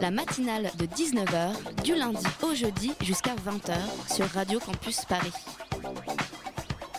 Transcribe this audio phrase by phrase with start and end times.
[0.00, 3.76] La matinale de 19h, du lundi au jeudi jusqu'à 20h
[4.14, 5.32] sur Radio Campus Paris.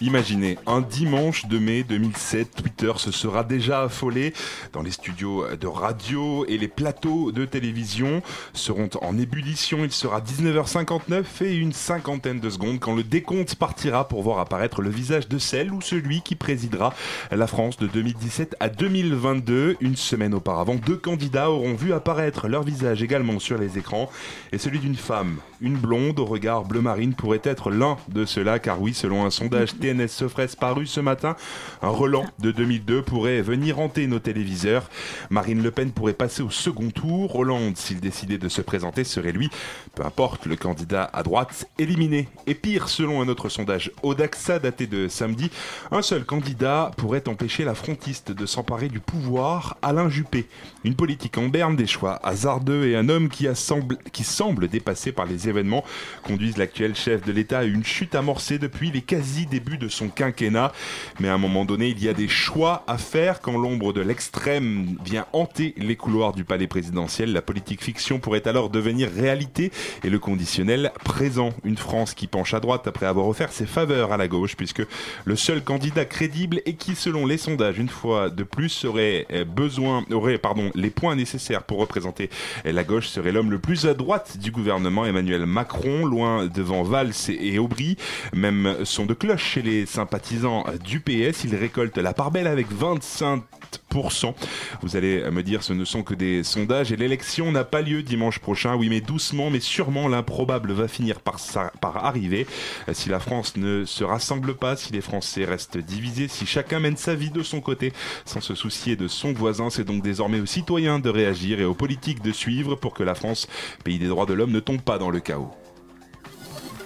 [0.02, 4.34] Imaginez, un dimanche de mai 2007, Se sera déjà affolé
[4.72, 8.22] dans les studios de radio et les plateaux de télévision
[8.54, 9.84] seront en ébullition.
[9.84, 14.84] Il sera 19h59 et une cinquantaine de secondes quand le décompte partira pour voir apparaître
[14.84, 16.94] le visage de celle ou celui qui présidera
[17.32, 19.78] la France de 2017 à 2022.
[19.80, 24.10] Une semaine auparavant, deux candidats auront vu apparaître leur visage également sur les écrans
[24.52, 28.60] et celui d'une femme, une blonde au regard bleu marine pourrait être l'un de ceux-là
[28.60, 31.36] car oui, selon un sondage TNS Sofres paru ce matin,
[31.82, 34.90] un relan de 2002 pourrait venir hanter nos téléviseurs.
[35.30, 37.38] Marine Le Pen pourrait passer au second tour.
[37.38, 39.50] Hollande, s'il décidait de se présenter, serait lui,
[39.96, 42.28] peu importe, le candidat à droite éliminé.
[42.46, 45.50] Et pire, selon un autre sondage Odaxa daté de samedi,
[45.92, 50.48] un seul candidat pourrait empêcher la frontiste de s'emparer du pouvoir, Alain Juppé.
[50.84, 55.14] Une politique en berne, des choix hasardeux et un homme qui, semble, qui semble dépassé
[55.14, 55.86] par les événements
[56.24, 60.74] conduisent l'actuel chef de l'État à une chute amorcée depuis les quasi-débuts de son quinquennat.
[61.22, 64.02] Mais à un moment donné, il y a des choix à faire quand l'ombre de
[64.02, 67.32] l'extrême vient hanter les couloirs du palais présidentiel?
[67.32, 69.72] La politique fiction pourrait alors devenir réalité
[70.04, 71.52] et le conditionnel présent.
[71.64, 74.82] Une France qui penche à droite après avoir offert ses faveurs à la gauche puisque
[75.26, 79.46] le seul candidat crédible et qui, selon les sondages, une fois de plus, aurait euh,
[79.46, 82.30] besoin, aurait, pardon, les points nécessaires pour représenter
[82.66, 87.14] la gauche serait l'homme le plus à droite du gouvernement, Emmanuel Macron, loin devant Valls
[87.30, 87.98] et Aubry.
[88.34, 91.44] Même son de cloche chez les sympathisants du PS.
[91.44, 94.34] Il récolte la part belle avec 25%.
[94.82, 98.04] Vous allez me dire, ce ne sont que des sondages et l'élection n'a pas lieu
[98.04, 98.76] dimanche prochain.
[98.76, 101.40] Oui, mais doucement, mais sûrement, l'improbable va finir par,
[101.82, 102.48] par arriver.
[102.94, 106.98] Si la France ne se rassemble pas, si les Français restent divisés, si chacun mène
[106.98, 107.94] sa vie de son côté
[108.26, 111.74] sans se soucier de son voisin, c'est donc désormais aux citoyens de réagir et aux
[111.74, 113.48] politiques de suivre pour que la France,
[113.84, 115.52] pays des droits de l'homme, ne tombe pas dans le chaos.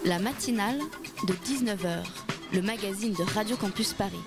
[0.05, 0.79] La matinale
[1.27, 2.03] de 19h,
[2.53, 4.17] le magazine de Radio Campus Paris.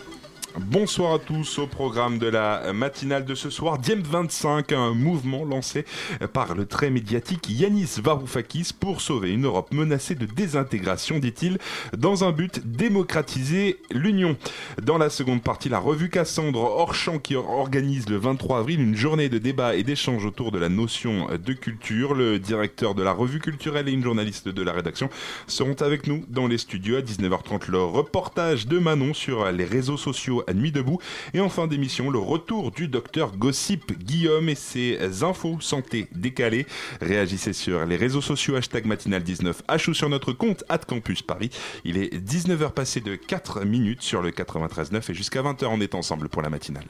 [0.57, 3.77] Bonsoir à tous au programme de la matinale de ce soir.
[3.77, 5.85] Diem 25, un mouvement lancé
[6.33, 11.59] par le très médiatique Yanis Varoufakis pour sauver une Europe menacée de désintégration, dit-il,
[11.99, 14.37] dans un but démocratiser l'Union.
[14.81, 19.29] Dans la seconde partie, la revue Cassandre Orchamp qui organise le 23 avril une journée
[19.29, 22.15] de débat et d'échange autour de la notion de culture.
[22.15, 25.11] Le directeur de la revue culturelle et une journaliste de la rédaction
[25.49, 27.73] seront avec nous dans les studios à 19h30.
[27.73, 30.99] Le reportage de Manon sur les réseaux sociaux à Nuit debout.
[31.33, 36.67] Et en fin d'émission, le retour du docteur Gossip Guillaume et ses infos santé décalées.
[37.01, 41.51] Réagissez sur les réseaux sociaux hashtag matinal19 H ou sur notre compte at campus Paris.
[41.85, 45.95] Il est 19h passé de 4 minutes sur le 93.9 et jusqu'à 20h on est
[45.95, 46.87] ensemble pour la matinale.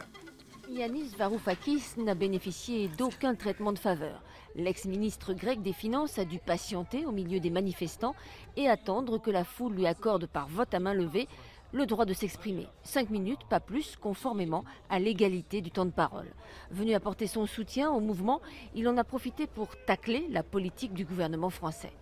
[0.75, 4.21] Yanis Varoufakis n'a bénéficié d'aucun traitement de faveur.
[4.57, 8.17] L'ex-ministre grec des Finances a dû patienter au milieu des manifestants
[8.57, 11.29] et attendre que la foule lui accorde par vote à main levée
[11.75, 12.69] le droit de s'exprimer.
[12.85, 16.33] Cinq minutes, pas plus, conformément à l'égalité du temps de parole.
[16.71, 18.41] Venu apporter son soutien au mouvement,
[18.75, 21.93] il en a profité pour tacler la politique du gouvernement français.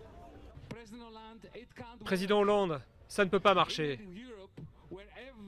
[2.05, 3.99] Président Hollande, ça ne peut pas marcher.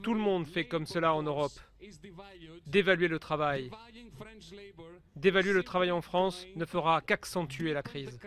[0.01, 1.53] Tout le monde fait comme cela en Europe.
[2.65, 3.69] D'évaluer le travail.
[5.15, 8.19] D'évaluer le travail en France ne fera qu'accentuer la crise.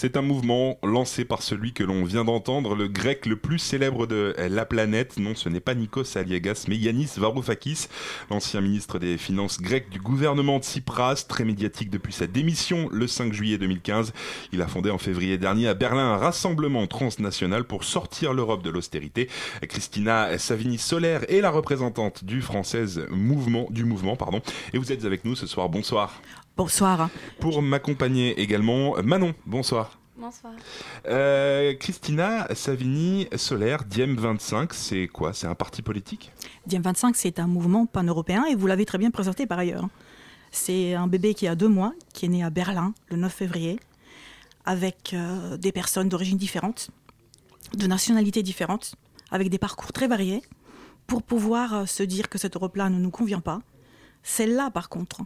[0.00, 4.06] C'est un mouvement lancé par celui que l'on vient d'entendre, le grec le plus célèbre
[4.06, 5.18] de la planète.
[5.18, 7.88] Non, ce n'est pas Nikos Aliagas, mais Yanis Varoufakis,
[8.30, 13.34] l'ancien ministre des Finances grec du gouvernement Tsipras, très médiatique depuis sa démission le 5
[13.34, 14.14] juillet 2015.
[14.54, 18.70] Il a fondé en février dernier à Berlin un rassemblement transnational pour sortir l'Europe de
[18.70, 19.28] l'austérité.
[19.68, 24.40] Christina Savini-Solaire est la représentante du française mouvement, du mouvement, pardon.
[24.72, 25.68] Et vous êtes avec nous ce soir.
[25.68, 26.22] Bonsoir.
[26.60, 27.08] Bonsoir.
[27.38, 29.32] Pour m'accompagner également, Manon.
[29.46, 29.98] Bonsoir.
[30.18, 30.52] Bonsoir.
[31.08, 35.32] Euh, Christina Savini Solaire, Diem 25, c'est quoi?
[35.32, 36.32] C'est un parti politique?
[36.66, 39.88] Diem 25, c'est un mouvement pan-européen et vous l'avez très bien présenté par ailleurs.
[40.50, 43.80] C'est un bébé qui a deux mois, qui est né à Berlin le 9 février,
[44.66, 46.90] avec euh, des personnes d'origine différentes,
[47.74, 48.96] de nationalités différentes,
[49.30, 50.42] avec des parcours très variés,
[51.06, 53.62] pour pouvoir euh, se dire que cette Europe-là ne nous convient pas.
[54.22, 55.22] Celle-là, par contre,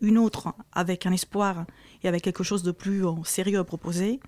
[0.00, 1.66] une autre avec un espoir
[2.02, 4.20] et avec quelque chose de plus sérieux à proposer,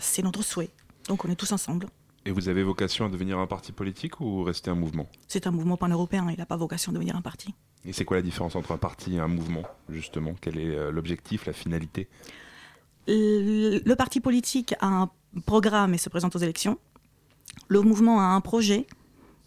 [0.00, 0.70] c'est notre souhait.
[1.08, 1.88] Donc on est tous ensemble.
[2.24, 5.08] Et vous avez vocation à devenir un parti politique ou rester un mouvement?
[5.28, 7.54] C'est un mouvement pan-européen, il n'a pas vocation à devenir un parti.
[7.84, 10.34] Et c'est quoi la différence entre un parti et un mouvement, justement?
[10.40, 12.08] Quel est l'objectif, la finalité?
[13.06, 15.10] Le parti politique a un
[15.46, 16.78] programme et se présente aux élections.
[17.68, 18.86] Le mouvement a un projet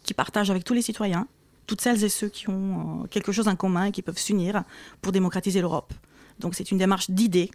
[0.02, 1.28] qui partage avec tous les citoyens,
[1.72, 4.62] toutes celles et ceux qui ont euh, quelque chose en commun et qui peuvent s'unir
[5.00, 5.94] pour démocratiser l'Europe.
[6.38, 7.50] Donc c'est une démarche d'idées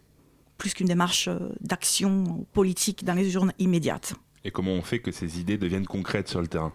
[0.58, 4.16] plus qu'une démarche euh, d'action politique dans les urnes immédiates.
[4.44, 6.74] Et comment on fait que ces idées deviennent concrètes sur le terrain?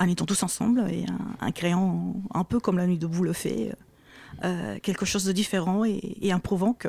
[0.00, 1.06] En étant tous ensemble et
[1.40, 3.72] en, créant un peu comme la nuit debout le fait,
[4.42, 6.88] euh, quelque chose de différent et, en prouvant que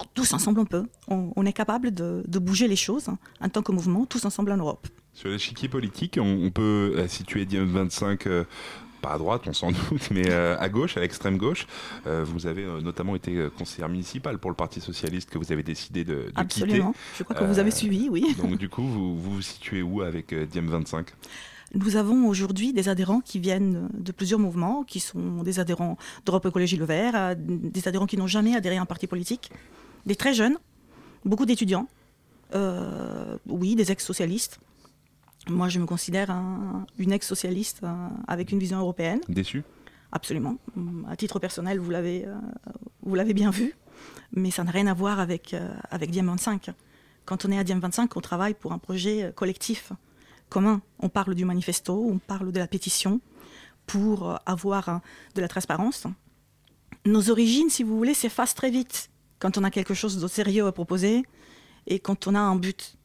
[0.00, 0.86] oh, tous ensemble on peut.
[1.08, 3.08] On, est capable de, bouger les choses
[3.42, 4.88] en tant que mouvement, tous ensemble en Europe.
[5.12, 8.44] Sur l'échiquier politique, on, peut euh, situer Diem 25 euh,
[9.02, 11.66] pas à droite, on s'en doute, mais à gauche, à l'extrême gauche.
[12.04, 16.14] vous avez notamment été conseillère municipale pour le Parti socialiste que vous avez décidé de,
[16.14, 16.94] de Absolument.
[17.18, 18.34] Je crois que vous avez suivi, oui.
[18.42, 21.06] Donc du coup, vous vous, situez où avec Diem 25
[21.74, 25.96] nous avons aujourd'hui des adhérents qui viennent de plusieurs mouvements, qui sont des adhérents
[26.26, 29.50] d'Europe Écologie Le Vert, euh, des adhérents qui n'ont jamais adhéré à un parti politique,
[30.06, 30.58] des très jeunes,
[31.24, 31.88] beaucoup d'étudiants,
[32.54, 34.60] euh, oui, des ex-socialistes.
[35.48, 36.30] Moi, je me considère
[36.98, 39.20] une ex-socialiste euh, avec une vision européenne.
[39.28, 39.64] Déçu?
[40.12, 40.56] Absolument.
[41.08, 42.26] À titre personnel, vous l'avez,
[43.02, 43.74] vous l'avez bien vu,
[44.32, 45.56] mais ça n'a rien à voir avec,
[45.90, 46.68] avec Diem 25.
[47.24, 49.90] Quand on est à Diem 25, on travaille pour un projet collectif
[50.52, 50.82] commun.
[50.98, 53.22] On parle du manifesto, on parle de la pétition
[53.86, 54.98] pour euh, avoir euh,
[55.34, 56.06] de la transparence.
[57.06, 60.66] Nos origines, si vous voulez, s'effacent très vite quand on a quelque chose de sérieux
[60.66, 61.22] à proposer
[61.86, 62.96] et quand on a un but.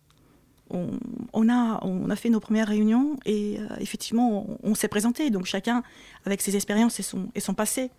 [0.70, 5.30] On, a, on a fait nos premières réunions et euh, effectivement, on, s'est présenté.
[5.30, 5.84] Donc chacun
[6.26, 7.90] avec ses expériences et son, et son passé.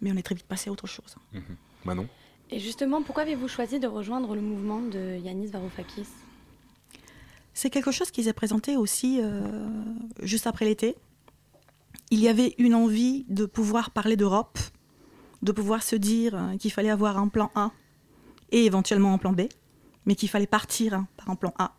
[0.00, 1.16] Mais on est très vite passé à autre chose.
[1.32, 1.40] Mmh.
[1.84, 2.08] Manon?
[2.50, 6.08] Et justement, pourquoi avez-vous choisi de rejoindre le mouvement de Yanis Varoufakis?
[7.54, 9.42] C'est quelque chose qui s'est présenté aussi euh,
[10.22, 10.96] juste après l'été.
[12.10, 14.58] Il y avait une envie de pouvoir parler d'Europe,
[15.42, 17.70] de pouvoir se dire euh, qu'il fallait avoir un plan A
[18.50, 19.42] et éventuellement un plan B,
[20.06, 21.76] mais qu'il fallait partir hein, par un plan A.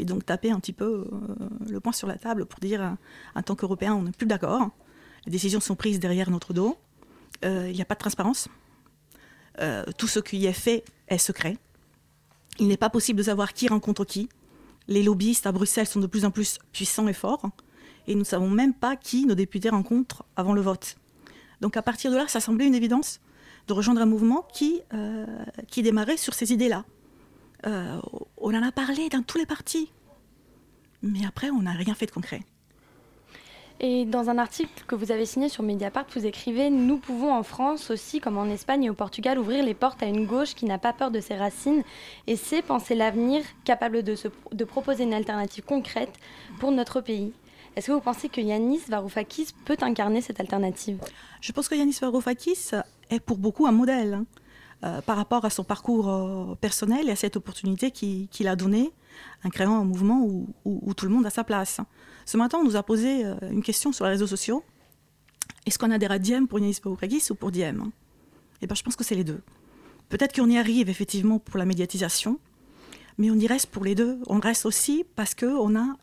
[0.00, 2.96] Et donc taper un petit peu euh, le poing sur la table pour dire,
[3.34, 4.70] en tant qu'Européens, on n'est plus d'accord.
[5.26, 6.78] Les décisions sont prises derrière notre dos.
[7.42, 8.48] Il n'y a pas de transparence.
[9.96, 11.56] tout ce qui est fait est secret.
[12.58, 14.28] Il n'est pas possible de savoir qui rencontre qui
[14.88, 17.50] les lobbyistes à Bruxelles sont de plus en plus puissants et forts,
[18.06, 20.96] et nous ne savons même pas qui nos députés rencontrent avant le vote.
[21.60, 23.20] Donc à partir de là, ça semblait une évidence
[23.66, 25.26] de rejoindre un mouvement qui, euh,
[25.68, 26.84] qui démarrait sur ces idées-là.
[27.66, 28.00] Euh,
[28.48, 29.92] on en a parlé dans tous les partis,
[31.02, 32.40] mais après, on n'a rien fait de concret.
[33.78, 37.42] Et dans un article que vous avez signé sur Mediapart, vous écrivez Nous pouvons en
[37.42, 40.64] France aussi, comme en Espagne et au Portugal, ouvrir les portes à une gauche qui
[40.64, 41.82] n'a pas peur de ses racines
[42.26, 44.16] et sait penser l'avenir, capable de,
[44.50, 46.12] de proposer une alternative concrète
[46.58, 47.34] pour notre pays.
[47.76, 50.98] Est-ce que vous pensez que Yanis Varoufakis peut incarner cette alternative?
[51.42, 52.70] Je pense que Yanis Varoufakis
[53.10, 54.26] est pour beaucoup un modèle hein,
[54.84, 58.92] euh, par rapport à son parcours euh, personnel et à cette opportunité qu'il a donnée
[59.44, 60.24] en créant un mouvement
[60.64, 61.80] où, tout le monde a sa place.
[62.26, 64.62] Ce matin, on nous a posé euh, une question sur les réseaux sociaux.
[65.66, 67.90] Est-ce qu'on adhère à Diem pour Yanis Varoufakis ou pour Diem?
[68.62, 69.42] Eh bien, je pense que c'est les deux.
[70.10, 72.38] Peut-être qu'on y arrive effectivement pour la médiatisation,
[73.18, 74.20] mais on y reste pour les deux.
[74.28, 75.96] On reste aussi parce qu'on a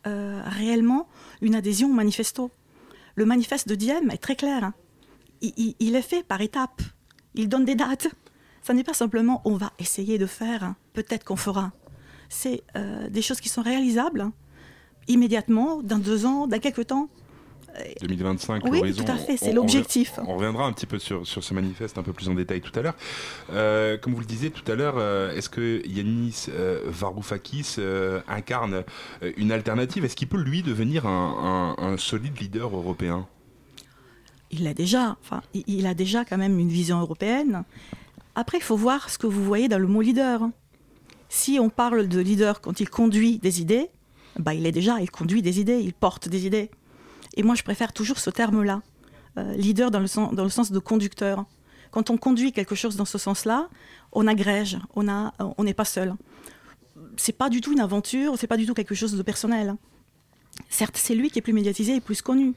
[0.49, 1.07] réellement
[1.41, 2.51] une adhésion au manifesto.
[3.15, 4.65] Le manifeste de Diem est très clair.
[4.65, 4.73] Hein.
[5.41, 6.81] Il, est fait par étapes.
[7.33, 8.09] Il donne des dates.
[8.65, 10.75] Ça n'est pas simplement on va essayer de faire, hein.
[10.93, 11.71] peut-être qu'on fera.
[12.29, 14.33] C'est euh, des choses qui sont réalisables hein
[15.07, 17.09] immédiatement, dans deux ans, dans quelques temps.
[18.01, 20.13] 2025, oui, tout à fait, c'est l'objectif.
[20.25, 22.71] On, reviendra un petit peu sur, sur, ce manifeste un peu plus en détail tout
[22.79, 22.95] à l'heure.
[23.51, 27.75] Euh, comme vous le disiez tout à l'heure, euh, est-ce que Yanis euh, Varoufakis
[28.27, 28.83] incarne
[29.37, 30.05] une alternative?
[30.05, 33.27] Est-ce qu'il peut, lui, devenir un, solide leader européen?
[34.51, 37.65] Il a déjà, enfin, il a déjà quand même une vision européenne.
[38.35, 40.49] Après, il faut voir ce que vous voyez dans le mot leader.
[41.29, 43.89] Si on parle de leader quand il conduit des idées,
[44.37, 46.69] bah, il est déjà, il conduit des idées, il porte des idées.
[47.37, 48.81] Et moi, je préfère toujours ce terme-là,
[49.37, 51.45] euh, leader dans le, sens, de conducteur.
[51.91, 53.69] Quand on conduit quelque chose dans ce sens-là,
[54.11, 55.07] on agrège, on
[55.39, 56.15] on n'est pas seul.
[57.17, 59.75] C'est pas du tout une aventure, c'est pas du tout quelque chose de personnel.
[60.69, 62.53] Certes, c'est lui qui est plus médiatisé et plus connu,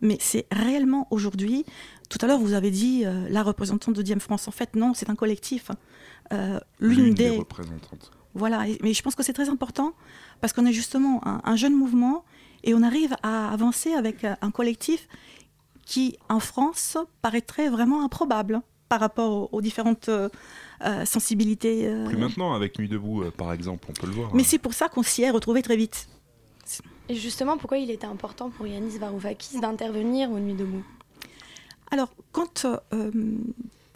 [0.00, 1.64] mais c'est réellement aujourd'hui.
[2.08, 4.48] Tout à l'heure, vous avez dit euh, la représentante de Diem France.
[4.48, 5.70] En fait, non, c'est un collectif.
[6.32, 8.10] Euh, l'une des, des représentantes.
[8.34, 9.92] Voilà, mais je pense que c'est très important
[10.40, 12.24] parce qu'on est justement un, jeune mouvement
[12.64, 15.06] et on arrive à avancer avec un collectif
[15.86, 18.60] qui, en France, paraîtrait vraiment improbable.
[18.88, 20.10] par rapport aux, différentes
[21.04, 21.88] sensibilités.
[22.06, 24.34] Plus maintenant, avec Nuit debout, par exemple, on peut le voir.
[24.34, 26.08] Mais c'est pour ça qu'on s'y est retrouvé très vite.
[27.08, 30.84] Et justement, pourquoi il était important pour Yanis Varoufakis d'intervenir aux Nuits debout?
[31.94, 32.66] Alors, quand,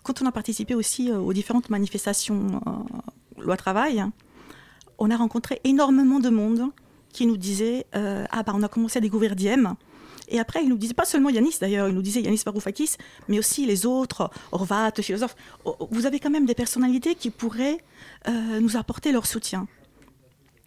[0.05, 2.61] quand on a participé aussi aux différentes manifestations
[3.37, 4.05] loi travail,
[4.99, 6.71] on a rencontré énormément de monde
[7.13, 9.75] qui nous disait Ah, bah, on a commencé à découvrir Diem.
[10.29, 12.93] Et après, il nous disait, pas seulement Yanis d'ailleurs, il nous disait Yanis Varoufakis,
[13.27, 15.35] mais aussi les autres, Horvat, philosophes.
[15.65, 17.79] Oh, oh, vous avez quand même des personnalités qui pourraient
[18.29, 19.67] euh, nous apporter leur soutien.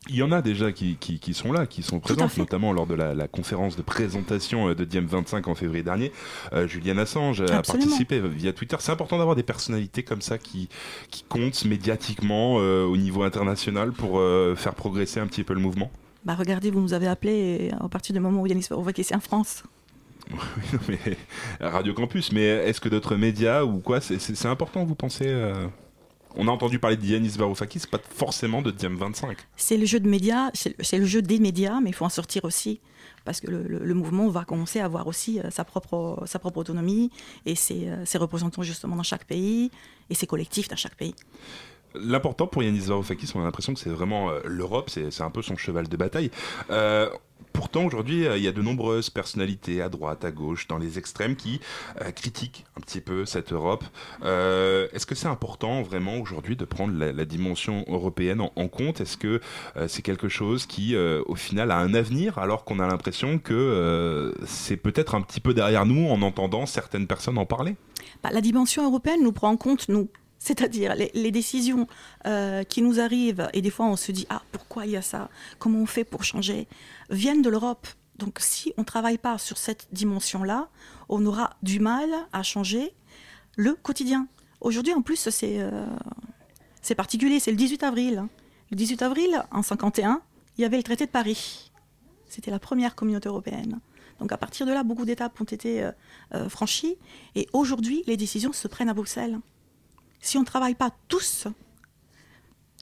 [0.09, 2.95] Il y en a déjà qui, qui, sont là, qui sont présentes, notamment lors de
[2.95, 6.11] la, conférence de présentation euh, de Diem 25 en février dernier.
[6.53, 8.75] Euh, Julian Assange a participé via Twitter.
[8.79, 10.69] C'est important d'avoir des personnalités comme ça qui,
[11.11, 14.19] qui comptent médiatiquement euh, au niveau international pour
[14.55, 15.91] faire progresser un petit peu le mouvement.
[16.25, 19.19] Bah regardez, vous nous avez appelé à partir du moment où Yanis Varoufakis est en
[19.19, 19.63] France.
[20.33, 21.17] Oui, mais
[21.59, 25.67] Radio Campus, mais est-ce que d'autres médias ou quoi, c'est important, vous pensez euh
[26.35, 29.37] On a entendu parler de Yanis Varoufakis, pas forcément de Diem 25.
[29.55, 32.45] C'est le jeu de médias, c'est le jeu des médias, mais il faut en sortir
[32.45, 32.79] aussi.
[33.23, 37.11] Parce que le, mouvement va commencer à avoir aussi euh, sa propre, autonomie
[37.45, 39.69] et euh, ses représentants justement dans chaque pays
[40.09, 41.13] et ses collectifs dans chaque pays.
[41.95, 45.41] L'important pour Yanis Varoufakis, on a l'impression que c'est vraiment euh, l'Europe, c'est un peu
[45.41, 46.31] son cheval de bataille.
[46.69, 47.09] Euh,
[47.51, 50.97] pourtant, aujourd'hui, euh, il y a de nombreuses personnalités à droite, à gauche, dans les
[50.97, 51.59] extrêmes qui
[52.15, 53.83] critiquent un petit peu cette Europe.
[54.23, 59.01] Est-ce que c'est important vraiment aujourd'hui de prendre la, dimension européenne en, compte?
[59.01, 59.41] Est-ce que
[59.87, 64.77] c'est quelque chose qui, au final, a un avenir alors qu'on a l'impression que c'est
[64.77, 67.75] peut-être un petit peu derrière nous en entendant certaines personnes en parler?
[68.23, 70.09] Bah, La dimension européenne nous prend en compte, nous.
[70.43, 71.87] C'est-à-dire les, décisions
[72.25, 75.03] euh, qui nous arrivent, et des fois on se dit, ah, pourquoi il y a
[75.03, 75.29] ça?
[75.59, 76.67] Comment on fait pour changer?
[77.11, 77.87] Viennent de l'Europe.
[78.17, 80.69] Donc si on ne travaille pas sur cette dimension-là,
[81.09, 82.91] on aura du mal à changer
[83.55, 84.27] le quotidien.
[84.61, 85.85] Aujourd'hui, en plus, c'est euh,
[86.97, 88.23] particulier, c'est le 18 avril.
[88.71, 90.23] Le 18 avril, en 51,
[90.57, 91.71] il y avait le traité de Paris.
[92.27, 93.79] C'était la première communauté européenne.
[94.19, 95.87] Donc à partir de là, beaucoup d'étapes ont été
[96.33, 96.97] euh, franchies.
[97.35, 99.39] Et aujourd'hui, les décisions se prennent à Bruxelles
[100.21, 101.47] si on ne travaille pas tous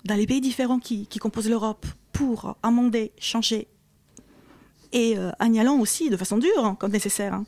[0.05, 3.67] dans les pays différents qui, composent l'Europe pour amender, changer,
[4.91, 7.45] et euh, en y allant aussi de façon dure hein, quand nécessaire, hein,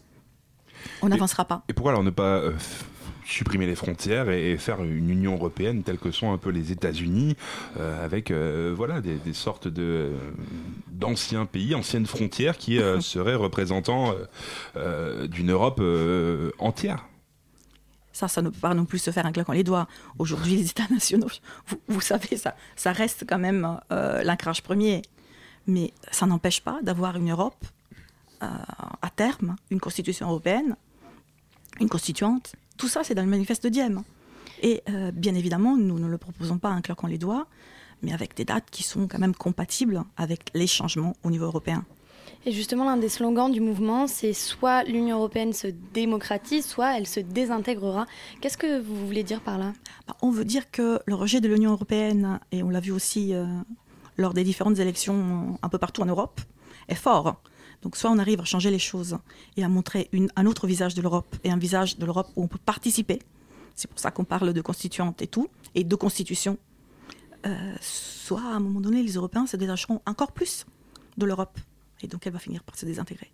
[1.02, 1.64] on n'avancera pas.
[1.70, 2.54] Et pourquoi alors ne pas euh,
[3.26, 7.36] supprimer les frontières et, faire une Union européenne telle que sont un peu les États-Unis,
[7.78, 10.12] euh, avec voilà des, des sortes de
[10.92, 14.14] d'anciens pays, anciennes frontières qui seraient représentants
[14.76, 15.82] d'une Europe
[16.60, 17.06] entière?
[18.28, 19.88] Ça, ne peut pas non plus se faire en claquant les doigts.
[20.20, 21.28] Aujourd'hui, les États nationaux,
[21.88, 25.02] vous, savez, ça, ça reste quand même euh, l'ancrage premier.
[25.68, 27.66] Mais ça n'empêche pas d'avoir une Europe,
[28.42, 28.48] euh,
[29.02, 30.76] à terme, une constitution européenne,
[31.80, 32.56] une constituante.
[32.78, 34.04] Tout ça, c'est dans le manifeste de Diem.
[34.64, 37.48] Et euh, bien évidemment, nous ne le proposons pas en claquant les doigts,
[38.02, 41.86] mais avec des dates qui sont quand même compatibles avec les changements au niveau européen.
[42.46, 47.08] Et justement, l'un des slogans du mouvement, c'est soit l'Union européenne se démocratise, soit elle
[47.08, 48.08] se désintégrera.
[48.42, 49.74] Qu'est-ce que vous voulez dire par là?
[50.08, 53.34] Bah, On veut dire que le rejet de l'Union européenne, et on l'a vu aussi
[53.34, 53.46] euh,
[54.18, 56.42] lors des différentes élections un peu partout en Europe,
[56.88, 57.42] est fort.
[57.82, 59.18] Donc soit on arrive à changer les choses
[59.58, 62.48] et à montrer un autre visage de l'Europe, et un visage de l'Europe où on
[62.48, 63.20] peut participer.
[63.76, 66.58] C'est pour ça qu'on parle de constituante et tout, et de constitution.
[67.46, 70.66] Euh, soit à un moment donné, les Européens se détacheront encore plus
[71.18, 71.60] de l'Europe
[72.04, 73.32] et donc elle va finir par se désintégrer.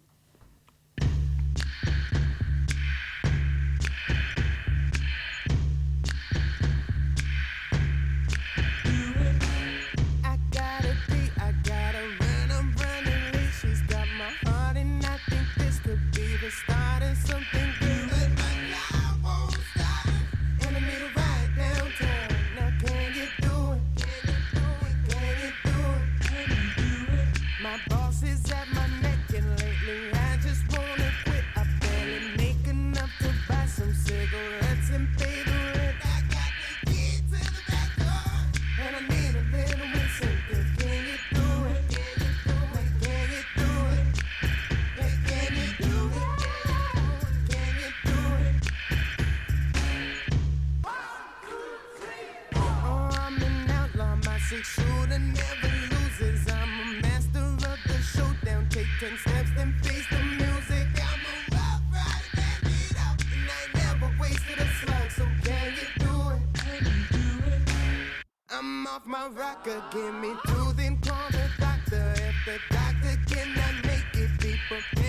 [69.06, 72.13] Rocker, give me two, then call the doctor.
[72.16, 75.07] If the doctor cannot make it, be prepared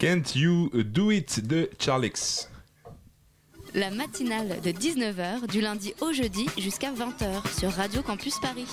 [0.00, 2.48] Can't You Do It de Charlix.
[3.74, 8.64] La matinale de 19h du lundi au jeudi jusqu'à 20h sur Radio Campus Paris.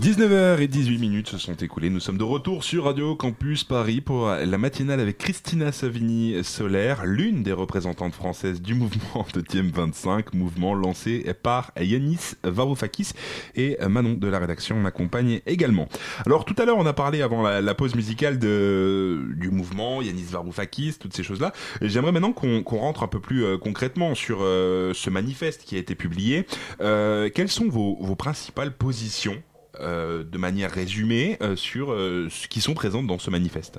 [0.00, 1.90] 19h18 minutes se sont écoulées.
[1.90, 7.06] Nous sommes de retour sur Radio Campus Paris pour la matinale avec Christina Savini Solaire,
[7.06, 13.12] l'une des représentantes françaises du mouvement de Diem 25, mouvement lancé par Yanis Varoufakis
[13.56, 15.88] et Manon de la rédaction m'accompagne également.
[16.26, 20.96] Alors tout à l'heure, on a parlé avant la, pause musicale du mouvement, Yanis Varoufakis,
[21.00, 21.52] toutes ces choses-là.
[21.80, 25.76] Et J'aimerais maintenant qu'on rentre un peu plus euh, concrètement sur euh, ce manifeste qui
[25.76, 26.46] a été publié.
[26.82, 29.42] Euh, quelles sont vos, principales positions
[29.80, 33.78] de manière résumée euh, sur euh, ce qui sont présentes dans ce manifeste.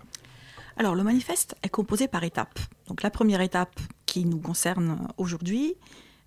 [0.78, 2.60] Alors, le manifeste est composé par étapes.
[2.88, 5.74] Donc, la première étape qui nous concerne aujourd'hui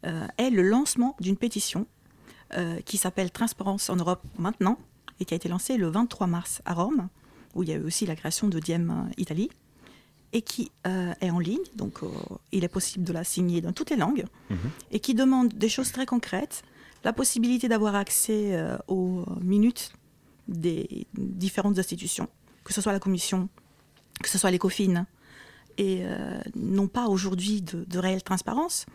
[0.06, 1.86] euh, est le lancement d'une pétition
[2.56, 4.78] euh, qui s'appelle Transparence en Europe maintenant
[5.20, 7.08] et qui a été lancée le 23 mars à Rome,
[7.54, 9.50] où il y a eu aussi la création de Diem euh, Italie,
[10.32, 11.58] et qui euh, est en ligne.
[11.76, 12.08] Donc, euh,
[12.50, 14.24] il est possible de la signer dans toutes les langues
[14.90, 16.62] et qui demande des choses très concrètes,
[17.04, 19.92] la possibilité d'avoir accès euh, aux minutes
[20.48, 22.28] des différentes institutions,
[22.64, 23.48] que ce soit la Commission,
[24.22, 25.06] que ce soit l'ECOFIN,
[25.78, 28.86] et euh, non pas aujourd'hui de, de réelle transparence.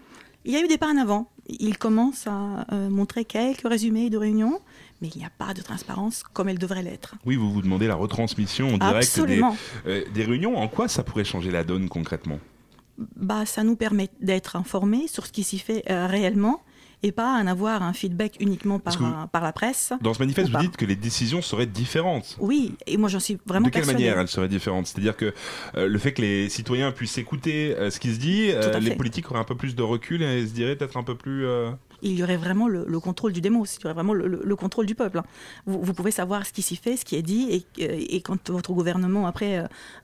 [0.48, 1.32] Il y a eu des pas en avant.
[1.48, 4.60] Il commence à euh, montrer quelques résumés de réunions,
[5.02, 7.16] mais il n'y a pas de transparence comme elle devrait l'être.
[7.26, 9.42] Oui, vous vous demandez la retransmission en direct des,
[9.88, 10.56] euh, des réunions.
[10.56, 12.40] En quoi ça pourrait changer la donne concrètement?
[13.16, 16.62] Bah, ça nous permet d'être informés sur ce qui s'y fait euh, réellement
[17.06, 19.94] et pas en avoir un feedback uniquement par, vous- euh, par la presse.
[20.02, 20.62] Dans ce manifeste, Ou vous pas.
[20.64, 22.36] dites que les décisions seraient différentes.
[22.40, 24.04] Oui, et moi j'en suis vraiment de quelle persuadée.
[24.06, 24.88] manière elles seraient différentes?
[24.88, 25.34] C'est-à-dire que
[25.78, 28.96] euh, le fait que les citoyens puissent écouter euh, ce qui se dit, euh, les
[28.96, 31.46] politiques auraient un peu plus de recul et se diraient peut-être un peu plus.
[32.02, 34.42] il y aurait vraiment le, le contrôle du démos, il y aurait vraiment le, le-
[34.44, 35.20] le contrôle du peuple.
[35.20, 35.24] hein.
[35.66, 38.50] Vous, vous pouvez savoir ce qui s'y fait, ce qui est dit, et, et quand
[38.50, 39.60] votre gouvernement après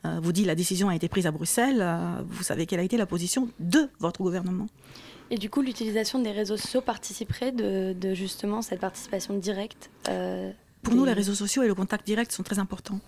[0.06, 2.84] euh, vous dit la décision a été prise à Bruxelles, euh, vous savez quelle a
[2.84, 4.68] été la position de votre gouvernement.
[5.32, 10.52] Et du coup, l'utilisation des réseaux sociaux participerait de, de justement cette participation directe euh,
[10.84, 13.00] Pour nous, les réseaux sociaux et le contact direct sont très importants.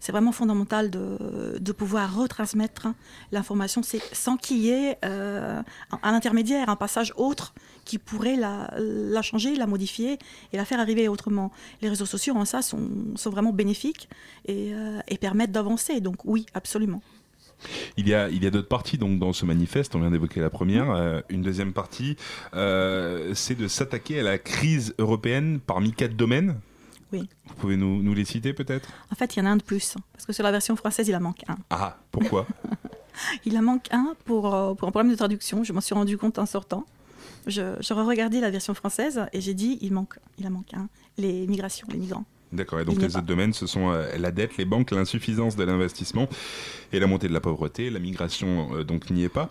[0.00, 2.88] C'est vraiment fondamental de, de pouvoir retransmettre
[3.30, 7.54] l'information sans qu'il y ait euh, un, un intermédiaire, un passage autre
[7.84, 10.18] qui pourrait la, la changer, la modifier
[10.52, 11.52] et la faire arriver autrement.
[11.82, 14.08] Les réseaux sociaux en ça sont, sont vraiment bénéfiques
[14.46, 16.00] et, euh, et permettent d'avancer.
[16.00, 17.00] Donc oui, absolument.
[17.96, 19.94] Il y a, il y a d'autres parties donc dans ce manifeste.
[19.94, 20.90] On vient d'évoquer la première.
[20.90, 22.16] Euh, une deuxième partie,
[22.54, 26.60] euh, c'est de s'attaquer à la crise européenne parmi quatre domaines.
[27.12, 27.28] Oui.
[27.46, 28.88] Vous pouvez nous, nous les citer peut-être?
[29.10, 31.08] En fait, il y en a un de plus, parce que sur la version française,
[31.08, 31.56] il en manque un.
[31.70, 32.46] Ah, pourquoi?
[33.44, 35.62] Il en manque un pour, euh, pour un problème de traduction.
[35.64, 36.86] Je m'en suis rendu compte en sortant.
[37.46, 40.88] Je, je regardais la version française et j'ai dit il manque, il en manque un.
[41.18, 42.24] Les migrations, les migrants.
[42.52, 45.62] D'accord, et donc les autres domaines, ce sont euh, la dette, les banques, l'insuffisance de
[45.62, 46.28] l'investissement
[46.92, 47.90] et la montée de la pauvreté.
[47.90, 49.48] La migration, euh, donc, n'y est pas.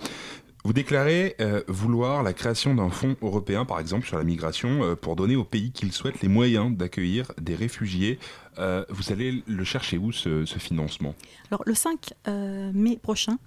[0.66, 4.96] Vous déclarez euh, vouloir la création d'un fonds européen, par exemple, sur la migration, euh,
[4.96, 8.20] pour donner aux pays qui le souhaitent les moyens d'accueillir des réfugiés.
[8.58, 11.16] Euh, vous allez le chercher où, ce, ce financement?
[11.50, 13.38] Alors, le 5 euh, mai prochain,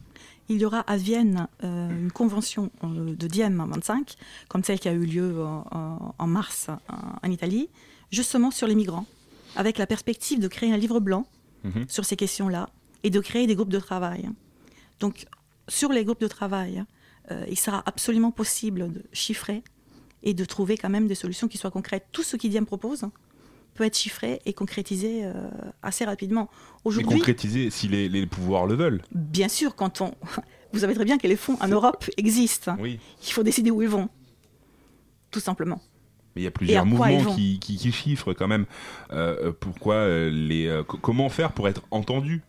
[0.49, 4.17] il y aura à Vienne une convention de Diem 25,
[4.49, 7.71] comme celle qui a eu lieu en, en mars en, en Italie,
[8.11, 9.07] justement sur les migrants,
[9.57, 11.27] avec la perspective de créer un livre blanc
[11.65, 11.85] Mhm.
[11.89, 12.69] sur ces questions-là
[13.05, 14.29] et de créer des groupes de travail.
[14.99, 15.27] Donc,
[15.69, 16.83] sur les groupes de travail,
[17.31, 19.63] euh, il sera absolument possible de chiffrer
[20.25, 22.07] et de trouver quand même des solutions qui soient concrètes.
[22.11, 23.05] Tout ce qu'IDIAM propose
[23.75, 25.33] peut être chiffré et concrétisé euh,
[25.83, 26.51] assez rapidement.
[26.85, 29.03] Aujourd'hui, concrétiser si les, les pouvoirs le veulent.
[29.13, 30.15] bien sûr, quand on...
[30.73, 32.77] Vous savez très bien que les fonds en Europe existent.
[32.81, 32.99] Oui.
[33.25, 34.09] Il faut décider où ils vont.
[35.31, 35.81] Tout simplement.
[36.35, 38.65] Mais il y a plusieurs mouvements qui, qui, qui chiffrent quand même.
[39.13, 42.43] Euh, euh, pourquoi euh, les, euh, co- comment faire pour être entendu?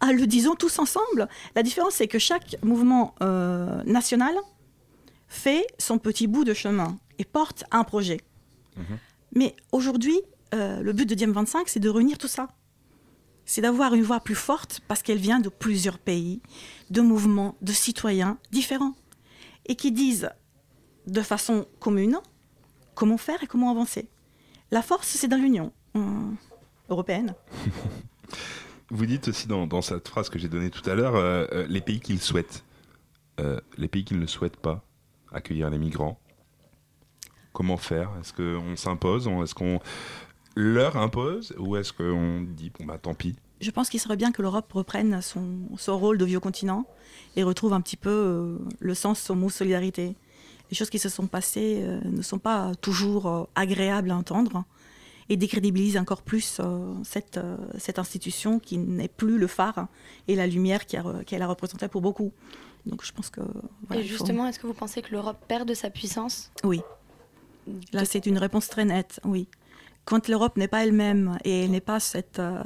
[0.00, 1.28] Ah, le disons tous ensemble.
[1.56, 4.34] La différence, c'est que chaque mouvement euh, national
[5.28, 8.18] fait son petit bout de chemin et porte un projet.
[9.34, 10.18] Mais aujourd'hui,
[10.52, 12.48] le but de Diem 25, c'est de réunir tout ça.
[13.44, 16.40] C'est d'avoir une voix plus forte parce qu'elle vient de plusieurs pays,
[16.90, 18.94] de mouvements, de citoyens différents.
[19.66, 20.30] Et qui disent
[21.08, 22.18] de façon commune
[22.94, 24.08] comment faire et comment avancer.
[24.70, 26.00] La force, c'est dans l'Union euh,
[26.88, 27.34] européenne.
[28.90, 31.66] Vous dites aussi dans, dans cette phrase que j'ai donnée tout à l'heure, euh, euh,
[31.68, 32.64] les pays qui le souhaitent.
[33.40, 34.84] Euh, les pays qui ne le souhaitent pas,
[35.30, 36.18] accueillir les migrants.
[37.52, 38.10] Comment faire?
[38.20, 39.28] Est-ce qu'on s'impose?
[39.28, 39.80] Est-ce qu'on
[40.56, 41.54] leur impose?
[41.58, 43.36] Ou est-ce qu'on dit, bon bah tant pis?
[43.60, 46.86] Je pense qu'il serait bien que l'Europe reprenne son, son rôle de vieux continent
[47.36, 50.16] et retrouve un petit peu euh, le sens de son mot solidarité.
[50.70, 54.64] Les choses qui se sont passées euh, ne sont pas toujours euh, agréables à entendre.
[55.30, 57.38] et décrédibilise encore plus euh, cette,
[57.78, 59.88] cette institution qui n'est plus le phare
[60.26, 62.32] et la lumière qu'elle a représentée pour beaucoup.
[62.86, 63.42] Donc je pense que...
[63.86, 64.48] Voilà, et justement, faut...
[64.48, 66.50] est-ce que vous pensez que l'Europe perd de sa puissance?
[66.64, 66.80] Oui.
[67.92, 69.48] Là, c'est une réponse très nette, oui.
[70.06, 72.62] Quand l'Europe n'est pas elle-même et elle n'est pas cette, euh,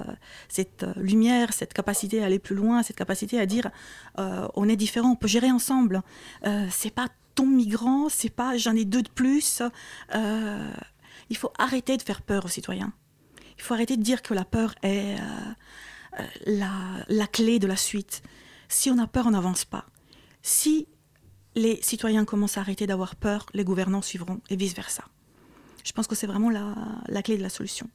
[0.48, 3.72] cette lumière, cette capacité à aller plus loin, cette capacité à dire
[4.20, 6.02] euh, on est différent, on peut gérer ensemble.
[6.46, 9.62] Euh, c'est pas ton migrant, c'est pas j'en ai deux de plus.
[10.14, 10.72] Euh,
[11.30, 12.92] il faut arrêter de faire peur aux citoyens.
[13.56, 16.72] Il faut arrêter de dire que la peur est euh, euh, la,
[17.08, 18.22] la clé de la suite.
[18.68, 19.86] Si on a peur, on n'avance pas.
[20.42, 20.88] Si
[21.54, 25.04] les citoyens commencent à arrêter d'avoir peur, les gouvernants suivront et vice-versa.
[25.84, 26.74] Je pense que c'est vraiment la,
[27.08, 27.88] la, clé de la solution.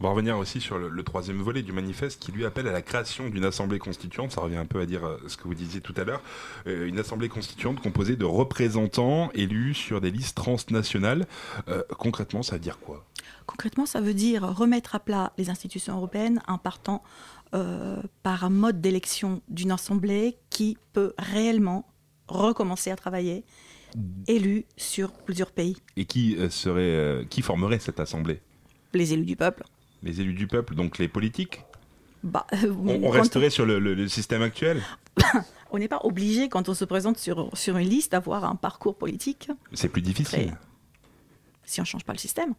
[0.00, 2.72] On va revenir aussi sur le, le, troisième volet du manifeste qui lui appelle à
[2.72, 4.30] la création d'une assemblée constituante.
[4.32, 6.22] Ça revient un peu à dire ce que vous disiez tout à l'heure.
[6.68, 11.26] Euh, une assemblée constituante composée de représentants élus sur des listes transnationales.
[11.68, 13.04] Euh, concrètement, ça veut dire quoi?
[13.46, 17.02] Concrètement, ça veut dire remettre à plat les institutions européennes en partant
[17.54, 21.88] euh, par un mode d'élection d'une assemblée qui peut réellement
[22.28, 23.44] recommencer à travailler
[24.26, 25.76] élus sur plusieurs pays.
[25.96, 28.40] Et qui serait, euh, qui formerait cette assemblée?
[28.92, 29.64] Les élus du peuple.
[30.02, 31.64] Les élus du peuple, donc les politiques
[32.24, 33.50] bah, euh, on, on, resterait on...
[33.50, 34.82] sur le, le, le, système actuel
[35.70, 38.96] On n'est pas obligé, quand on se présente sur, sur une liste, d'avoir un parcours
[38.96, 39.50] politique.
[39.72, 40.46] C'est plus difficile.
[40.46, 40.58] Très...
[41.64, 42.54] Si on ne change pas le système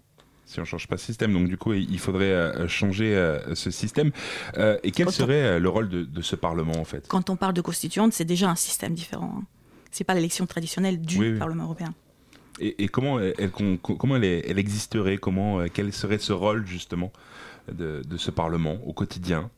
[0.45, 1.31] si on ne change pas le système.
[1.31, 4.09] Donc du coup, il faudrait euh, changer euh, ce système.
[4.81, 5.59] Et quel quand serait on...
[5.59, 7.07] le rôle de, de, ce Parlement en fait?
[7.07, 9.31] Quand on parle de constituante, c'est déjà un système différent.
[9.37, 9.43] Hein.
[9.91, 11.37] C'est pas l'élection traditionnelle du oui, oui.
[11.37, 11.93] Parlement européen.
[12.59, 17.11] Et, et comment, elle, comment elle, elle, existerait Comment quel serait ce rôle justement
[17.71, 19.49] de, de ce Parlement au quotidien?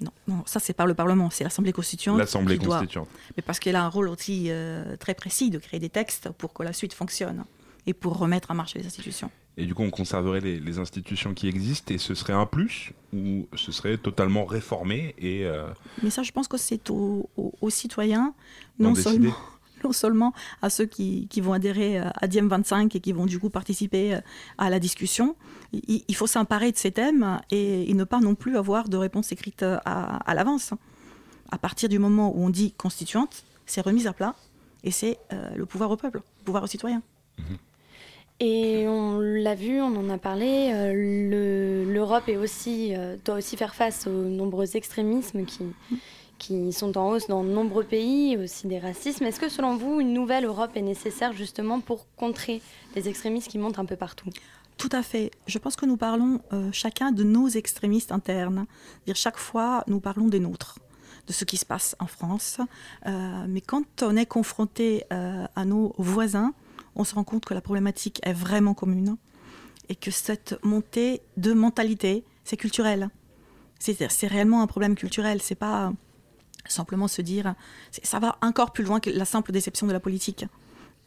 [0.00, 2.18] Non, non, ça c'est par le Parlement, c'est l'Assemblée constituante.
[2.18, 3.08] L'Assemblée constituante.
[3.08, 6.30] Doit, mais parce qu'elle a un rôle aussi euh, très précis de créer des textes
[6.30, 7.44] pour que la suite fonctionne
[7.86, 9.30] et pour remettre en marche les institutions.
[9.56, 12.92] Et du coup, on conserverait les, les, institutions qui existent et ce serait un plus
[13.12, 15.66] ou ce serait totalement réformé et euh...
[16.02, 18.32] Mais ça, je pense que c'est aux, aux, aux, citoyens,
[18.78, 19.34] non seulement,
[19.84, 23.38] non seulement à ceux qui, qui, vont adhérer à Diem 25 et qui vont du
[23.38, 24.18] coup participer
[24.58, 25.36] à la discussion.
[25.72, 28.96] Il, il faut s'emparer de ces thèmes et, et, ne pas non plus avoir de
[28.96, 30.72] réponse écrite à, à l'avance.
[31.50, 34.34] À partir du moment où on dit constituante, c'est remise à plat
[34.84, 37.02] et c'est euh, le pouvoir au peuple, le pouvoir aux citoyens.
[37.38, 37.42] Mmh.
[38.42, 43.74] Et on l'a vu, on en a parlé, euh, l'Europe aussi, euh, doit aussi faire
[43.74, 45.64] face aux nombreux extrémismes qui,
[46.40, 49.24] qui sont en hausse dans de nombreux pays, aussi des racismes.
[49.26, 52.62] Est-ce que selon vous, une nouvelle Europe est nécessaire justement pour contrer
[52.96, 54.30] les extrémistes qui montent un peu partout?
[54.78, 55.30] Tout à fait.
[55.46, 58.66] Je pense que nous parlons euh, chacun de nos extrémistes internes.
[59.06, 60.78] -dire chaque fois, nous parlons des nôtres,
[61.28, 62.58] de ce qui se passe en France.
[63.06, 66.52] Euh, mais quand on est confronté euh, à nos voisins,
[66.96, 69.16] on se rend compte que la problématique est vraiment commune
[69.90, 73.10] et que cette montée de mentalité, c'est culturel.
[73.78, 75.38] C'est réellement un problème culturel.
[75.40, 75.92] C'est pas
[76.66, 77.54] simplement se dire,
[77.90, 80.44] ça va encore plus loin que la simple déception de la politique.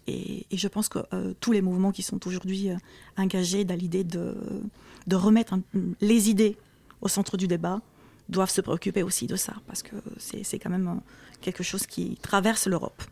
[0.08, 2.76] Et, et je pense que euh, tous les mouvements qui sont aujourd'hui euh,
[3.18, 4.36] engagés dans l'idée de,
[5.08, 5.62] de remettre un,
[6.02, 6.58] les idées
[7.02, 7.82] au centre du débat
[8.28, 11.02] doivent se préoccuper aussi de ça, parce que c'est quand même
[11.42, 13.04] quelque chose qui traverse l'Europe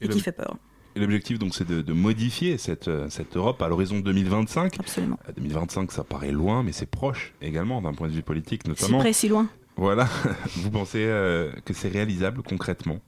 [0.00, 0.56] et, et qui fait peur.
[0.94, 4.80] Et l'objectif, donc, c'est de, de, modifier cette, cette Europe à l'horizon 2025.
[4.80, 5.18] Absolument.
[5.36, 8.98] 2025, ça paraît loin, mais c'est proche également d'un point de vue politique, notamment.
[8.98, 9.48] Près, si loin.
[9.78, 10.08] Voilà.
[10.56, 12.98] Vous pensez euh, que c'est réalisable concrètement?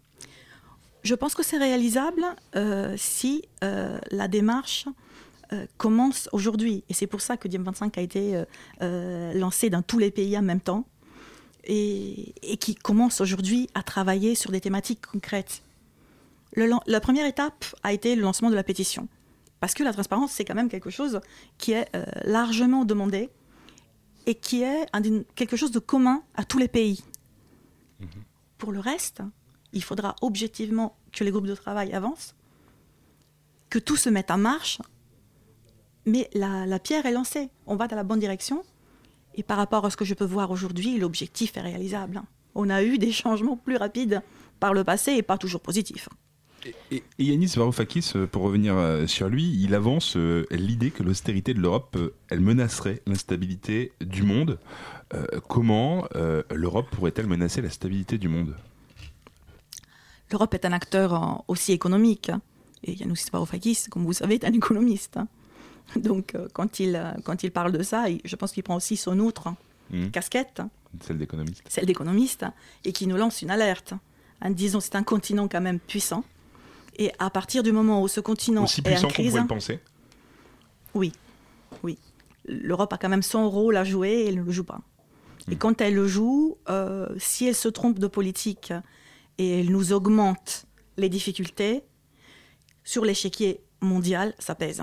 [1.03, 2.23] Je pense que c'est réalisable
[2.55, 4.87] euh, si euh, la démarche
[5.79, 6.85] commence aujourd'hui.
[6.89, 8.45] Et c'est pour ça que Diem 25 a été
[8.81, 10.85] lancé dans tous les pays en même temps
[11.65, 15.65] et, qui commence aujourd'hui à travailler sur des thématiques concrètes.
[16.55, 19.09] La première étape a été le lancement de la pétition.
[19.59, 21.21] Parce que la transparence, c'est quand même quelque chose
[21.59, 21.89] qui est
[22.23, 23.29] largement demandé
[24.27, 25.03] et qui est un,
[25.35, 27.03] quelque chose de commun à tous les pays.
[28.01, 28.07] Mmh.
[28.59, 29.23] Pour le reste,
[29.73, 32.35] il faudra objectivement que les groupes de travail avancent,
[33.69, 34.81] que tout se mette en marche,
[36.07, 38.65] mais la, la pierre est lancée, on va dans la bonne direction,
[39.35, 42.23] et par rapport à ce que je peux voir aujourd'hui, l'objectif est réalisable.
[42.55, 44.23] On a eu des changements plus rapides
[44.59, 46.09] par le passé et pas toujours positifs.
[46.91, 48.75] Et, et Yanis Varoufakis, pour revenir
[49.09, 54.23] sur lui, il avance euh, l'idée que l'austérité de l'Europe, euh, elle menacerait l'instabilité du
[54.23, 54.59] monde.
[55.15, 58.55] Euh, comment euh, l'Europe pourrait-elle menacer la stabilité du monde?
[60.31, 62.31] L'Europe est un acteur aussi économique.
[62.85, 65.19] Et Yanis Varoufakis, comme vous savez, est un économiste.
[65.97, 69.53] Donc quand il, quand il parle de ça, je pense qu'il prend aussi son autre
[69.91, 70.11] mmh.
[70.11, 70.63] casquette.
[71.01, 71.63] Celle d'économiste.
[71.69, 72.47] Celle d'économiste,
[72.85, 73.95] et qui nous lance une alerte
[74.41, 76.25] en disant c'est un continent quand même puissant
[77.01, 79.43] et à partir du moment où ce continent aussi puissant est en crise, qu'on pourrait
[79.43, 79.81] le penser.
[80.95, 81.13] Oui,
[81.83, 81.99] oui.
[82.45, 84.81] l'Europe a quand même son rôle à jouer et elle ne le joue pas.
[85.51, 88.73] Et quand elle le joue, euh, si elle se trompe de politique
[89.39, 90.67] et elle nous augmente
[90.99, 91.83] les difficultés,
[92.85, 94.83] sur l'échiquier mondial, ça pèse.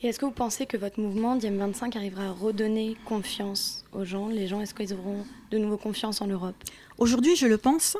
[0.00, 4.04] Et est-ce que vous pensez que votre mouvement Diem 25 arrivera à redonner confiance aux
[4.04, 4.28] gens?
[4.28, 6.56] Les gens, est-ce qu'ils auront de nouveau confiance en l'Europe?
[6.98, 7.96] Aujourd'hui, je le pense,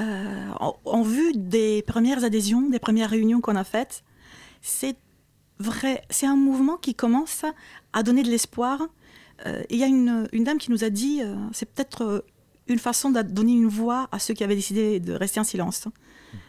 [0.00, 4.04] euh, en, en vue des premières adhésions, des premières réunions qu'on a faites,
[4.60, 4.96] c'est
[5.58, 7.44] vrai, c'est un mouvement qui commence
[7.92, 8.80] à donner de l'espoir.
[9.46, 12.20] Euh, Il y a une, une dame qui nous a dit, euh, c'est peut-être euh,
[12.68, 15.88] une façon de donner une voix à ceux qui avaient décidé de rester en silence.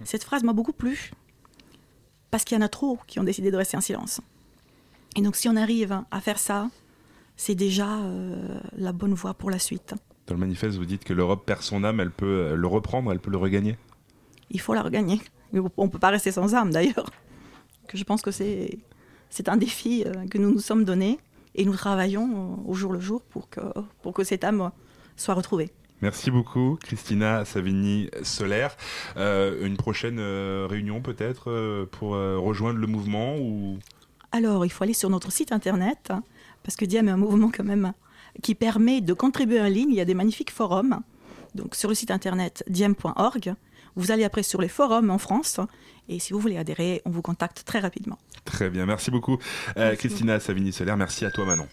[0.05, 1.11] Cette phrase m'a beaucoup plu,
[2.31, 4.21] parce qu'il y en a trop qui ont décidé de rester en silence.
[5.15, 6.69] Et donc si on arrive à faire ça,
[7.35, 7.99] c'est déjà
[8.77, 9.93] la bonne voie pour la suite.
[10.27, 13.11] Dans le manifeste, vous dites que l'Europe perd son âme, elle peut euh, le reprendre,
[13.11, 13.77] elle peut le regagner.
[14.49, 15.21] il faut la regagner.
[15.77, 17.09] On ne peut pas rester sans âme d'ailleurs.
[17.93, 18.79] Je pense que c'est
[19.29, 21.19] c'est un défi euh, que nous nous sommes donnés
[21.55, 23.61] et nous travaillons euh, au jour le jour pour que,
[24.01, 24.71] pour que cette âme
[25.15, 25.71] soit retrouvée.
[26.03, 28.75] Merci beaucoup, Christina Savigny Solaire.
[29.15, 33.79] Euh, une prochaine euh, réunion peut-être euh, pour rejoindre le mouvement ou?
[34.33, 36.21] Alors, il faut aller sur notre site internet, hein,
[36.61, 37.93] parce que Diem est un mouvement quand même
[38.41, 39.89] qui permet de contribuer en ligne.
[39.89, 40.99] Il y a des magnifiques forums.
[41.55, 43.53] Donc, sur le site internet diem.org,
[43.95, 45.59] vous allez après sur les forums en France.
[46.09, 48.17] Et si vous voulez adhérer, on vous contacte très rapidement.
[48.45, 49.37] Très bien, merci beaucoup,
[49.77, 50.97] euh, Christina Savigny Solaire.
[50.97, 51.67] Merci à toi, Manon.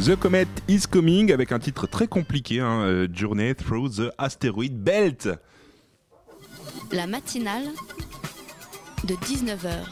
[0.00, 4.70] The Comet is Coming avec un titre très compliqué, hein, euh, Journey Through the Asteroid
[4.72, 5.28] Belt.
[6.90, 7.68] La matinale
[9.04, 9.84] de 19h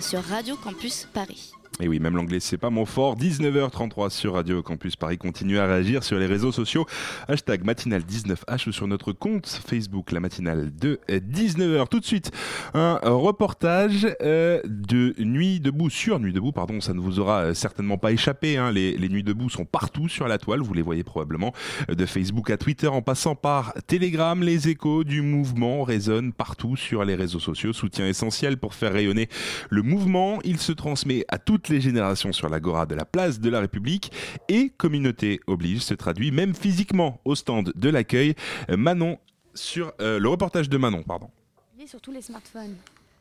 [0.00, 1.52] sur Radio Campus Paris.
[1.80, 3.18] Et oui, même l'anglais, c'est pas mon fort.
[3.18, 5.18] 19h33 sur Radio Campus Paris.
[5.18, 6.86] Continuez à réagir sur les réseaux sociaux.
[7.28, 11.88] Hashtag matinale19h ou sur notre compte Facebook, la matinale de 19h.
[11.88, 12.30] Tout de suite,
[12.72, 17.54] un reportage euh, de Nuit debout, sur Nuit debout, pardon, ça ne vous aura euh,
[17.54, 18.56] certainement pas échappé.
[18.56, 18.72] Hein.
[18.72, 21.52] Les, les Nuits debout sont partout sur la toile, vous les voyez probablement.
[21.90, 26.76] Euh, De Facebook à Twitter en passant par Telegram, les échos du mouvement résonnent partout
[26.76, 27.74] sur les réseaux sociaux.
[27.74, 29.28] Soutien essentiel pour faire rayonner
[29.68, 30.38] le mouvement.
[30.42, 34.12] Il se transmet à toutes les générations sur l'agora de la place de la République
[34.48, 38.34] et communauté oblige se traduit même physiquement au stand de l'accueil.
[38.70, 39.18] Euh, Manon
[39.54, 41.30] sur euh, le reportage de Manon, pardon.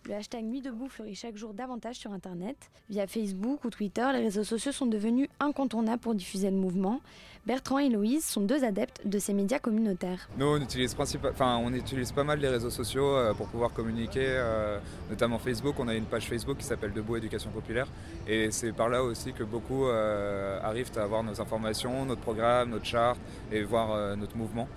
[0.07, 2.57] Le hashtag Nuit debout fleurit chaque jour davantage sur Internet.
[2.91, 7.01] Via Facebook ou Twitter, les réseaux sociaux sont devenus incontournables pour diffuser le mouvement.
[7.47, 10.29] Bertrand et Louise sont deux adeptes de ces médias communautaires.
[10.37, 10.95] Nous, on utilise,
[11.39, 14.77] on utilise pas mal les réseaux sociaux euh, pour pouvoir communiquer, euh,
[15.09, 15.73] notamment Facebook.
[15.79, 17.87] On a une page Facebook qui s'appelle Debout Éducation Populaire.
[18.27, 22.69] Et c'est par là aussi que beaucoup euh, arrivent à avoir nos informations, notre programme,
[22.69, 23.19] notre charte
[23.51, 24.67] et voir notre mouvement.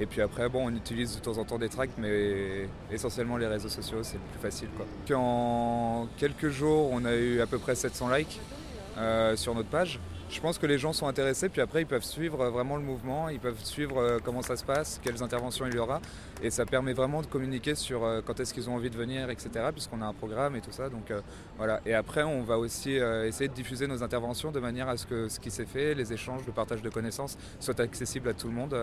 [0.00, 3.48] Et puis après, bon, on utilise de temps en temps des tracts, mais essentiellement les
[3.48, 4.68] réseaux sociaux, c'est plus facile.
[4.76, 5.16] Quoi.
[5.16, 8.40] En quelques jours, on a eu à peu près 700 likes
[8.96, 9.98] euh, sur notre page.
[10.30, 12.82] Je pense que les gens sont intéressés, puis après ils peuvent suivre euh, vraiment le
[12.82, 16.02] mouvement, ils peuvent suivre euh, comment ça se passe, quelles interventions il y aura,
[16.42, 19.50] et ça permet vraiment de communiquer sur quand est-ce qu'ils ont envie de venir, etc.,
[19.72, 20.88] puisqu'on a un programme et tout ça.
[20.90, 21.12] Donc
[21.56, 21.80] voilà.
[21.86, 25.28] Et après, on va aussi essayer de diffuser nos interventions de manière à ce que
[25.28, 28.54] ce qui s'est fait, les échanges, le partage de connaissances, soit accessible à tout le
[28.54, 28.76] monde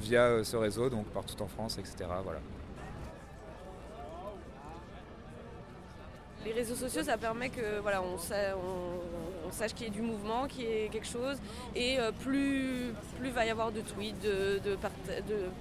[0.00, 1.94] via euh, ce réseau, donc partout en France, etc.
[2.22, 2.40] Voilà.
[6.44, 9.92] Les réseaux sociaux, ça permet que voilà, on, sa- on- on sache qu'il y ait
[9.92, 11.38] du mouvement, qu'il y ait quelque chose.
[11.74, 14.60] Et euh, plus plus va y avoir de tweets, de,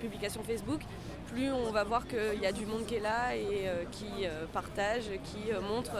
[0.01, 0.81] publications Facebook,
[1.27, 4.25] plus on va voir qu'il y a du monde qui est là et euh, qui
[4.51, 5.91] partage, qui montre.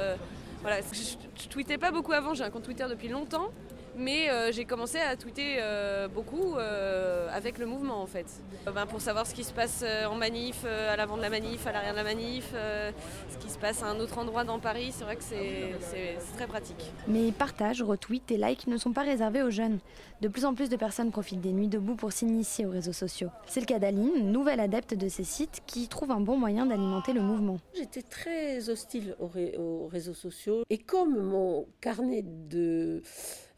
[0.62, 0.82] voilà.
[0.92, 3.52] Je, je tweetais pas beaucoup avant, j'ai un compte Twitter depuis longtemps.
[3.96, 8.26] Mais euh, j'ai commencé à tweeter euh, beaucoup euh, avec le mouvement en fait.
[8.68, 11.30] Euh, ben, pour savoir ce qui se passe en manif, euh, à l'avant de la
[11.30, 12.92] manif, à l'arrière de la manif, euh,
[13.30, 16.16] ce qui se passe à un autre endroit dans Paris, c'est vrai que c'est- c'est
[16.20, 16.92] c'est très pratique.
[17.08, 19.80] Mais partages, retweets et likes ne sont pas réservés aux jeunes.
[20.22, 23.30] De plus en plus de personnes profitent des nuits debout pour s'initier aux réseaux sociaux.
[23.46, 27.14] C'est le cas d'Aline, nouvelle adepte de ces sites, qui trouve un bon moyen d'alimenter
[27.14, 27.58] le mouvement.
[27.76, 33.02] J'étais très hostile aux, ré- aux réseaux sociaux et comme mon carnet de,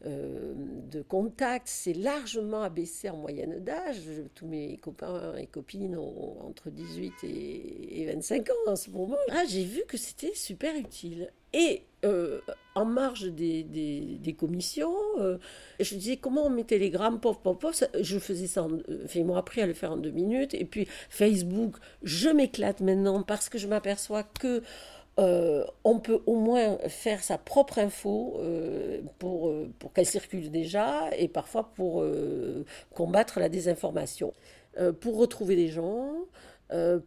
[0.04, 0.52] euh,
[0.90, 4.02] de contacts s'est largement abaissé en moyenne d'âge,
[4.34, 9.16] tous mes copains et copines ont entre 18 et, et 25 ans en ce moment,
[9.30, 11.32] ah, j'ai vu que c'était super utile.
[11.54, 12.40] Et euh,
[12.74, 15.38] en marge des, des- commissions, euh,
[15.80, 17.84] je disais comment on met Telegram, pof, pof, pof.
[17.98, 18.68] Je faisais ça,
[19.14, 20.52] ils m'ont appris à le faire en deux minutes.
[20.52, 24.62] Et puis Facebook, je m'éclate maintenant parce que je m'aperçois que
[25.18, 30.50] euh, on peut au moins faire sa propre info euh, pour, euh, pour qu'elle circule
[30.50, 32.04] déjà et parfois pour
[32.94, 34.32] combattre la désinformation.
[35.00, 36.12] Pour retrouver des gens,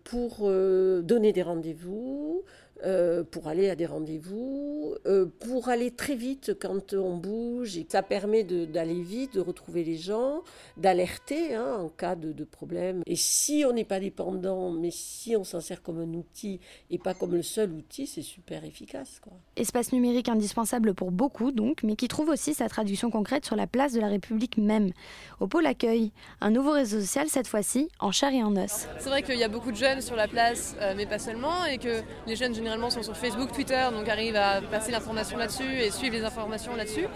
[0.04, 2.44] pour donner des rendez-vous,
[2.86, 7.78] euh, pour aller à des rendez-vous, euh, pour aller très vite quand on bouge.
[7.78, 10.44] Et ça permet d'aller vite, de retrouver les gens,
[10.78, 13.02] d'alerter hein, en cas de, de problème.
[13.06, 16.60] Et si on n'est pas dépendant, mais si on s'en sert comme un outil
[16.90, 19.20] et pas comme le seul outil, c'est super efficace.
[19.22, 19.34] Quoi.
[19.56, 23.68] Espace numérique indispensable pour beaucoup donc, mais qui trouve aussi sa traduction concrète sur la
[23.68, 24.92] place de la République même.
[25.40, 26.12] Au pôle accueil,
[26.42, 28.88] un nouveau réseau social cette fois-ci, en chair et en os.
[29.00, 31.66] C'est vrai qu'il y a beaucoup de jeunes sur la place, euh, mais pas seulement,
[31.66, 35.82] et que les jeunes généralement sont sur Facebook, Twitter, donc arrivent à passer l'information là-dessus
[35.82, 37.08] et suivre les informations là-dessus.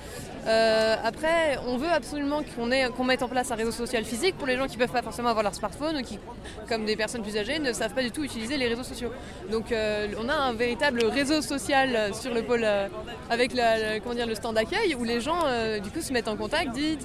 [0.47, 4.57] Euh, après, on veut absolument qu'on mette en place un réseau social physique pour les
[4.57, 6.17] gens qui ne peuvent pas forcément avoir leur smartphone ou qui,
[6.67, 9.11] comme des personnes plus âgées, ne savent pas du tout utiliser les réseaux sociaux.
[9.51, 12.65] Donc euh, on a un véritable réseau social euh, sur le pôle
[13.29, 15.39] avec dire, le stand d'accueil où les gens
[15.83, 16.97] du coup se mettent en contact, disent,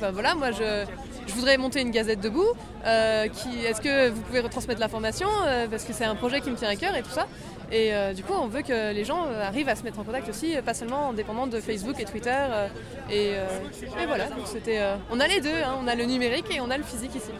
[0.00, 0.84] bah, voilà, moi je,
[1.26, 2.52] je voudrais monter une gazette debout.
[2.84, 5.28] Est-ce que vous pouvez retransmettre l'information
[5.70, 7.26] Parce que c'est un projet qui me tient à cœur et tout ça.
[7.72, 10.04] Et euh, du coup, on veut que les gens euh, arrivent à se mettre en
[10.04, 12.46] contact aussi, euh, pas seulement en dépendant de Facebook et Twitter.
[13.10, 13.46] et, euh,
[14.00, 16.76] et voilà, c'était, on a les deux, hein, on a le numérique et on a
[16.76, 17.30] le physique ici.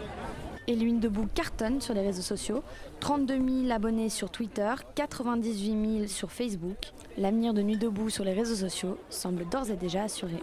[0.69, 2.63] Et l'huile debout cartonne sur les réseaux sociaux.
[3.01, 6.77] 32 000 abonnés sur Twitter, 98 000 sur Facebook.
[7.19, 10.37] L'avenir de Nuit debout sur les réseaux sociaux semble d'ores et déjà assuré.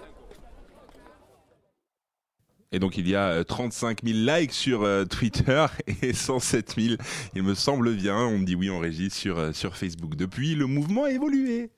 [2.72, 5.66] Et donc il y a euh, 35 000 likes sur euh, Twitter
[6.02, 6.96] et 107 000,
[7.36, 10.16] il me semble bien, on me dit oui en régie sur, euh, sur Facebook.
[10.16, 11.70] Depuis, le mouvement a évolué.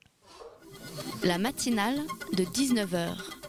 [1.22, 2.00] La matinale
[2.32, 3.39] de 19h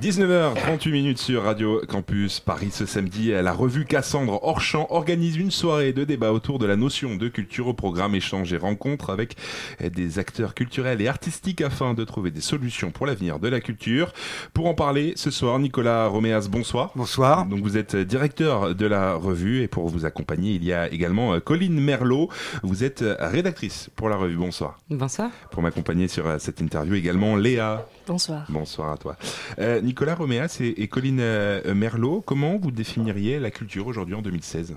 [0.00, 3.30] 19h38 minutes sur Radio Campus Paris ce samedi.
[3.30, 7.28] La revue Cassandre hors champ organise une soirée de débat autour de la notion de
[7.28, 9.36] culture au programme échange et rencontre avec
[9.80, 14.12] des acteurs culturels et artistiques afin de trouver des solutions pour l'avenir de la culture.
[14.54, 16.92] Pour en parler ce soir, Nicolas Roméas, bonsoir.
[16.94, 17.46] Bonsoir.
[17.46, 21.38] Donc vous êtes directeur de la revue et pour vous accompagner, il y a également
[21.40, 22.28] Colline Merlot.
[22.62, 24.36] Vous êtes rédactrice pour la revue.
[24.36, 24.78] Bonsoir.
[24.90, 25.30] Bonsoir.
[25.50, 27.86] Pour m'accompagner sur cette interview également Léa.
[28.06, 28.46] Bonsoir.
[28.48, 29.16] Bonsoir à toi.
[29.58, 34.76] Euh, Nicolas Roméas et, Colline euh, Merlot, comment vous définiriez la culture aujourd'hui en 2016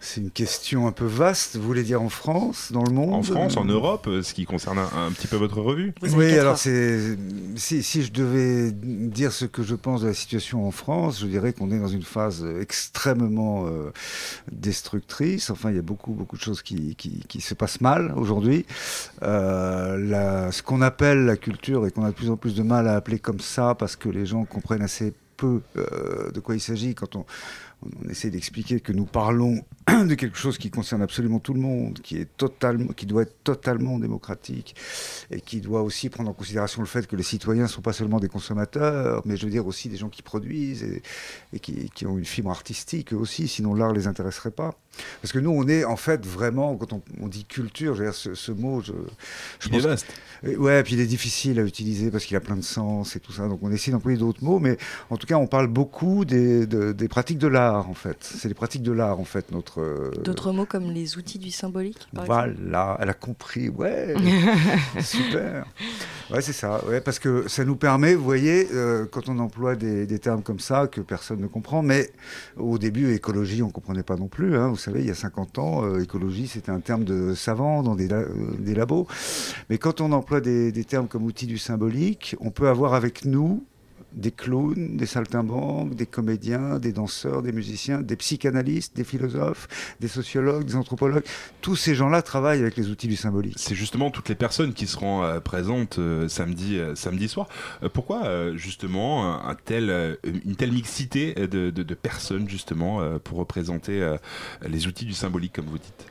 [0.00, 1.56] c'est une question un peu vaste.
[1.56, 4.46] Vous voulez dire en France, dans le monde En France, en Europe, euh, ce qui
[4.46, 7.18] concerne un, petit peu votre revue Oui, alors c'est
[7.56, 11.26] si, si, je devais dire ce que je pense de la situation en France, je
[11.26, 13.92] dirais qu'on est dans une phase extrêmement euh,
[14.50, 15.50] destructrice.
[15.50, 18.64] Enfin, il y a beaucoup, beaucoup de choses qui, qui, qui se passent mal aujourd'hui.
[19.22, 22.88] Euh, ce qu'on appelle la culture et qu'on a de plus en plus de mal
[22.88, 26.60] à appeler comme ça parce que les gens comprennent assez peu euh, de quoi il
[26.60, 27.24] s'agit quand on
[27.82, 29.64] on essaie d'expliquer que nous parlons
[30.06, 33.42] de quelque chose qui concerne absolument tout le monde, qui, est totalement, qui doit être
[33.44, 34.74] totalement démocratique
[35.30, 37.92] et qui doit aussi prendre en considération le fait que les citoyens ne sont pas
[37.92, 40.84] seulement des consommateurs, mais je veux dire aussi des gens qui produisent
[41.52, 44.74] et, qui, ont une fibre artistique aussi, sinon l'art ne les intéresserait pas.
[45.22, 48.14] Parce que nous, on est en fait vraiment, quand on, dit culture, je veux dire,
[48.14, 48.92] ce, mot, je,
[49.60, 50.06] je il pense, est vaste.
[50.58, 53.32] Ouais, puis il est difficile à utiliser parce qu'il a plein de sens et tout
[53.32, 53.46] ça.
[53.46, 54.78] Donc on essaie d'employer d'autres mots, mais
[55.10, 58.18] en tout cas, on parle beaucoup des, des pratiques de l'art, en fait.
[58.20, 59.79] C'est les pratiques de l'art, en fait, notre.
[59.80, 63.68] Euh, d'autres mots comme les outils du symbolique, par Voilà, elle a compris.
[63.68, 64.14] Ouais,
[65.00, 65.66] super.
[66.30, 66.84] Ouais, c'est ça.
[66.86, 70.42] Ouais, parce que ça nous permet, vous voyez, euh, quand on emploie des, des, termes
[70.42, 72.10] comme ça que personne ne comprend, mais
[72.56, 74.56] au début, écologie, on ne comprenait pas non plus.
[74.56, 74.68] Hein.
[74.68, 77.94] Vous savez, il y a 50 ans, euh, écologie, c'était un terme de savant dans
[77.94, 78.08] des,
[78.58, 79.06] des labos.
[79.68, 83.24] Mais quand on emploie des, des termes comme outils du symbolique, on peut avoir avec
[83.24, 83.64] nous
[84.12, 89.68] des clowns, des saltimbanques, des comédiens, des danseurs, des musiciens, des psychanalystes, des philosophes,
[90.00, 91.24] des sociologues, des anthropologues.
[91.60, 93.54] Tous ces gens-là travaillent avec les outils du symbolique.
[93.56, 97.48] C'est justement toutes les personnes qui seront euh, présentes euh, samedi, euh, samedi soir.
[97.92, 104.16] pourquoi justement un tel, une telle mixité de, de personnes justement pour représenter
[104.66, 106.06] les outils du symbolique comme vous dites?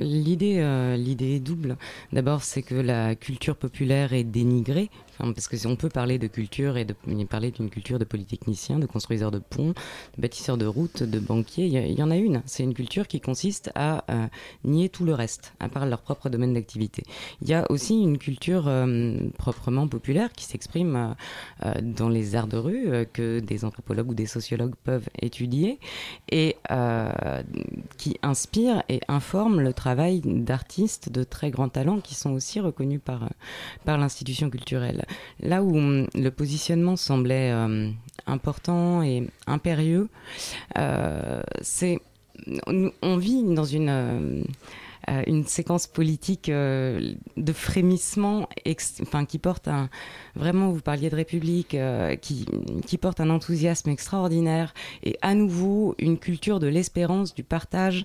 [0.00, 1.76] L'idée, euh, l'idée est double.
[2.12, 4.90] D'abord, c'est que la culture populaire est dénigrée
[5.34, 6.94] parce que on peut parler de culture et de
[7.24, 9.74] parler d'une culture de polytechniciens, de construiseurs de ponts,
[10.16, 11.66] de bâtisseurs de routes, de banquiers.
[11.66, 12.42] Il y, en a une.
[12.46, 14.26] C'est une culture qui consiste à euh,
[14.64, 17.04] nier tout le reste, à part leur propre domaine d'activité.
[17.42, 21.14] Il y a aussi une culture euh, proprement populaire qui s'exprime
[21.64, 25.78] euh, dans les arts de rue que des anthropologues ou des sociologues peuvent étudier
[26.30, 26.56] et
[27.96, 33.00] qui inspire et informe le travail d'artistes de très grands talents qui sont aussi reconnus
[33.04, 33.28] par,
[33.84, 35.04] par l'institution culturelle.
[35.40, 37.90] Là où hum, le positionnement semblait euh,
[38.26, 40.08] important et impérieux,
[40.78, 41.98] euh, c'est
[43.02, 44.42] on, vit dans une euh,
[45.26, 48.48] une séquence politique de frémissement
[49.02, 49.88] enfin, qui porte un
[50.34, 51.76] vraiment vous parliez de République
[52.20, 52.46] qui,
[52.86, 58.04] qui porte un enthousiasme extraordinaire et à nouveau une culture de l'espérance du partage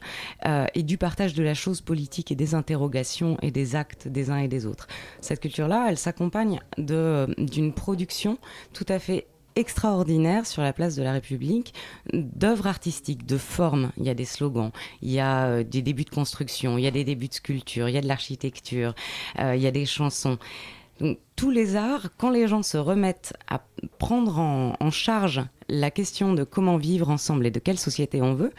[0.74, 4.38] et du partage de la chose politique et des interrogations et des actes des uns
[4.38, 4.88] et des autres.
[5.22, 8.38] Cette culture là elle s'accompagne d'une production
[8.74, 11.74] tout à fait extraordinaire sur la place de la République
[12.14, 13.92] d'œuvres artistiques, de formes.
[13.98, 16.88] Il y a des slogans, il y a euh, des débuts de construction, il y
[16.88, 18.96] a des débuts de sculpture, il y a de l'architecture,
[19.40, 20.38] euh, il y a des chansons.
[21.00, 23.62] Donc, tous les arts, quand les gens se remettent à
[24.00, 28.34] prendre en, en, charge la question de comment vivre ensemble et de quelle société on
[28.34, 28.54] veut,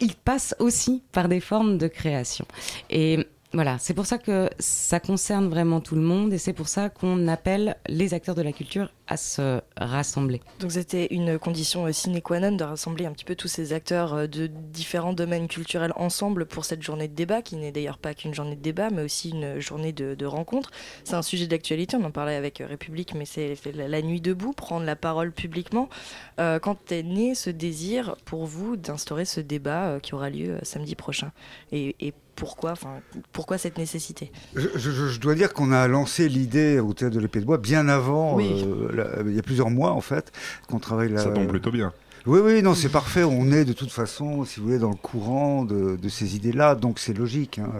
[0.00, 2.46] ils passent aussi par des formes de création.
[2.90, 6.68] Et voilà, c'est pour ça que ça concerne vraiment tout le monde et c'est pour
[6.68, 10.42] ça qu'on appelle les acteurs de la culture à se rassembler.
[10.60, 13.72] Donc c'était une condition euh, sine qua non de rassembler un petit peu tous ces
[13.72, 17.96] acteurs euh, de différents domaines culturels ensemble pour cette journée de débat, qui n'est d'ailleurs
[17.96, 20.70] pas qu'une journée de débat, mais aussi une journée de, rencontre.
[21.04, 24.52] C'est un sujet d'actualité, on en parlait avec euh, République, mais c'est la nuit debout,
[24.52, 25.88] prendre la parole publiquement.
[26.36, 31.32] quand est né ce désir pour vous d'instaurer ce débat qui aura lieu samedi prochain?
[31.72, 33.00] Et pourquoi, enfin,
[33.32, 34.30] pourquoi cette nécessité?
[34.54, 38.38] Je, dois dire qu'on a lancé l'idée au théâtre de l'épée de bois bien avant,
[38.40, 40.30] euh, il y a plusieurs mois en fait,
[40.68, 41.22] qu'on travaille là.
[41.22, 41.92] Ça tombe plutôt bien.
[42.26, 43.24] Oui, oui, non, c'est parfait.
[43.24, 46.74] On est de toute façon, si vous voulez, dans le courant de, de ces idées-là,
[46.74, 47.58] donc c'est logique.
[47.58, 47.70] hein.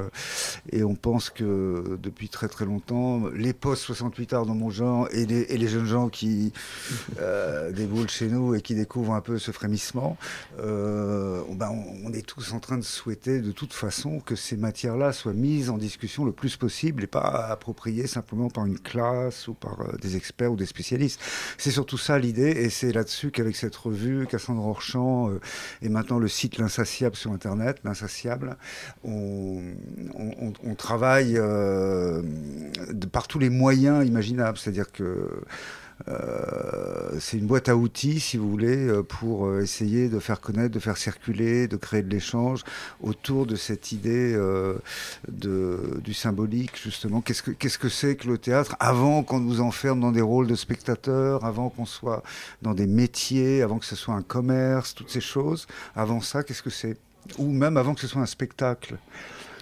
[0.73, 5.09] Et on pense que depuis très très longtemps, les post 68 arts dans mon genre
[5.13, 6.53] et les, et les jeunes gens qui
[7.21, 10.17] euh, déboulent chez nous et qui découvrent un peu ce frémissement,
[10.61, 14.57] euh, ben, on, on est tous en train de souhaiter de toute façon que ces
[14.57, 19.49] matières-là soient mises en discussion le plus possible et pas appropriées simplement par une classe
[19.49, 21.21] ou par euh, des experts ou des spécialistes.
[21.59, 25.41] C'est surtout ça l'idée et c'est là-dessus qu'avec cette revue, Cassandre Orchamp euh,
[25.83, 28.57] et maintenant le site L'Insatiable sur Internet, L'Insatiable,
[29.05, 29.63] on,
[30.77, 32.23] travaille euh,
[33.11, 34.57] par tous les moyens imaginables.
[34.59, 35.43] C'est-à-dire que
[36.07, 40.41] euh, c'est une boîte à outils, si vous voulez, euh, pour euh, essayer de faire
[40.41, 42.63] connaître, de faire circuler, de créer de l'échange
[43.03, 44.37] autour de cette idée
[45.29, 47.21] du symbolique, justement.
[47.21, 48.77] Qu'est-ce que qu'est-ce que c'est que le théâtre?
[48.81, 52.23] Avant qu'on nous enferme dans des rôles de spectateurs, avant qu'on soit
[52.63, 55.67] dans des métiers, avant que ce soit un commerce, toutes ces choses.
[55.97, 56.97] Avant ça, qu'est-ce que c'est?
[57.39, 58.97] Ou même avant que ce soit un spectacle.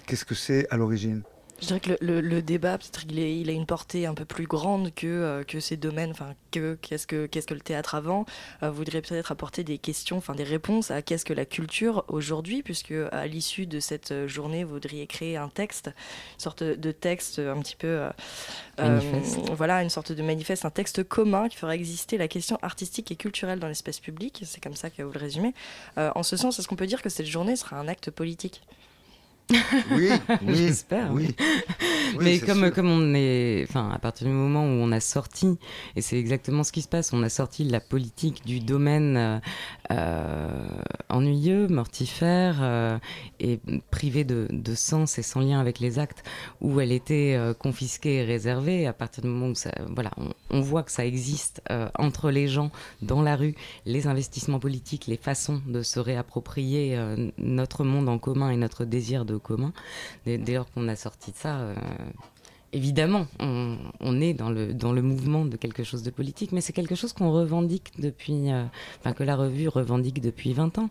[0.06, 1.22] Qu'est-ce que c'est à l'origine?
[1.62, 4.12] Je dirais que le, le- le débat, peut-être qu'il est- il a une portée un
[4.12, 7.60] peu plus grande que, euh, que ces domaines, enfin, que qu'est-ce que, qu'est-ce que le
[7.62, 8.26] théâtre avant,
[8.62, 12.62] euh, voudrait peut-être apporter des questions, enfin des réponses à qu'est-ce que la culture aujourd'hui,
[12.62, 15.86] puisque à l'issue de cette euh, journée, vous voudriez créer un texte,
[16.34, 18.06] une sorte de texte un petit peu...
[18.80, 19.10] euh,
[19.54, 23.16] voilà, une sorte de manifeste, un texte commun qui fera exister la question artistique et
[23.16, 25.54] culturelle dans l'espace public, c'est comme ça que vous le résumez.
[25.96, 28.60] En ce sens, est-ce qu'on peut dire que cette journée sera un acte politique?
[29.50, 30.08] Oui,
[30.46, 31.12] oui, J'espère.
[31.12, 31.34] oui.
[32.16, 32.72] Oui, Mais comme, sûr.
[32.72, 35.58] comme on est, enfin, à partir du moment où on a sorti,
[35.96, 39.38] et c'est exactement ce qui se passe, on a sorti la politique du domaine euh,
[39.90, 40.66] euh,
[41.10, 42.98] ennuyeux, mortifère euh,
[43.38, 46.24] et privé de, de sens et sans lien avec les actes,
[46.60, 48.86] où elle était euh, confisquée et réservée.
[48.86, 51.62] À partir du moment où ça, voilà, on, on voit que ça existe
[51.98, 52.70] entre les gens
[53.02, 56.98] dans la rue, les investissements politiques, les façons de se réapproprier
[57.38, 59.72] notre monde en commun et notre désir de commun.
[60.24, 61.74] Dès, lors qu'on a sorti de ça, euh,
[62.72, 66.94] évidemment, on, est dans le, dans mouvement de quelque chose de politique, mais c'est quelque
[66.94, 68.64] chose qu'on revendique depuis, euh,
[69.16, 70.88] que la revue revendique depuis 20 ans.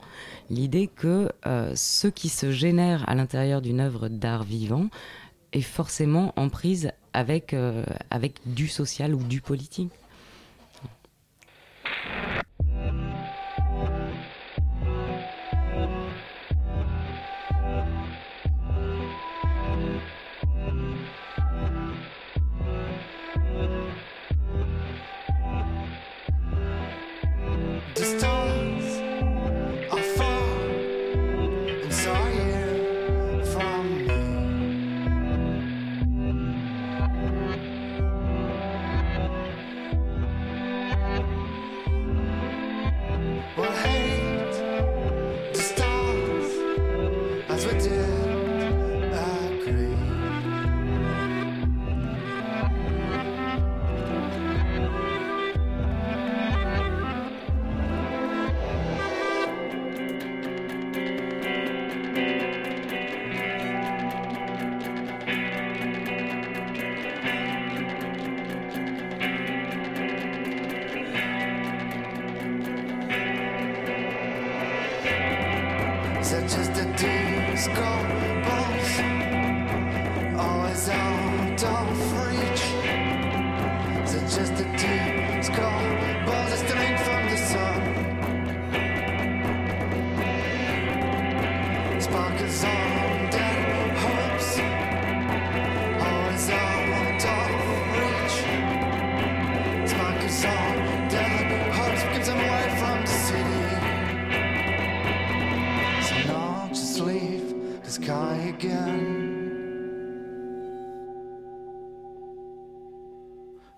[0.49, 4.87] L'idée que euh, ce qui se génère à l'intérieur d'une œuvre d'art vivant
[5.53, 7.55] est forcément en prise avec
[8.45, 9.89] du social ou du politique.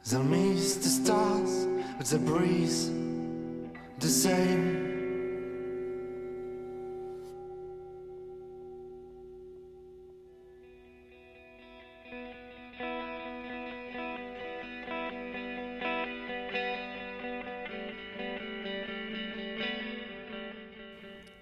[0.10, 2.90] They'll miss the stars with the breeze,
[4.00, 4.96] the same.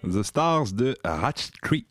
[0.03, 1.85] The Stars de Ratchet Tree.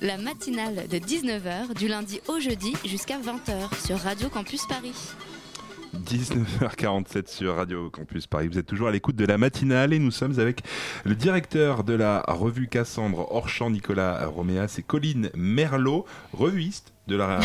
[0.00, 4.94] La matinale de 19h du lundi au jeudi jusqu'à 20h sur Radio Campus Paris.
[5.96, 8.48] 19h47 sur Radio Campus Paris.
[8.48, 10.62] Vous êtes toujours à l'écoute de la matinale et nous sommes avec
[11.04, 17.40] le directeur de la revue Cassandre Orchamp, Nicolas Roméas et Colline Merlot, revuiste de la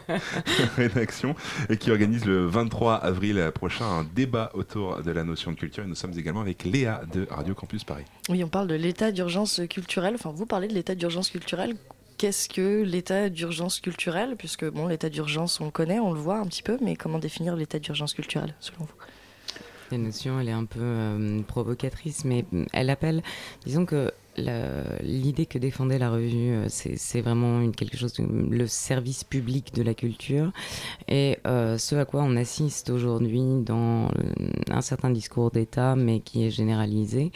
[0.76, 1.36] rédaction
[1.68, 5.84] et qui organise le 23 avril prochain un débat autour de la notion de culture.
[5.84, 8.04] Et nous sommes également avec Léa de Radio Campus Paris.
[8.28, 10.14] Oui, on parle de l'état d'urgence culturelle.
[10.14, 11.76] Enfin, vous parlez de l'état d'urgence culturelle.
[12.18, 16.38] Qu'est-ce que l'état d'urgence culturelle Puisque bon, l'état d'urgence, on le connaît, on le voit
[16.38, 18.94] un petit peu, mais comment définir l'état d'urgence culturelle selon vous?
[19.92, 23.22] La notion, elle est un peu euh, provocatrice, mais elle appelle,
[23.64, 24.10] disons que
[25.02, 29.94] l'idée que défendait la revue, euh, c'est vraiment quelque chose, le service public de la
[29.94, 30.52] culture.
[31.08, 34.10] Et euh, ce à quoi on assiste aujourd'hui dans euh,
[34.70, 37.32] un certain discours d'État, mais qui est généralisé,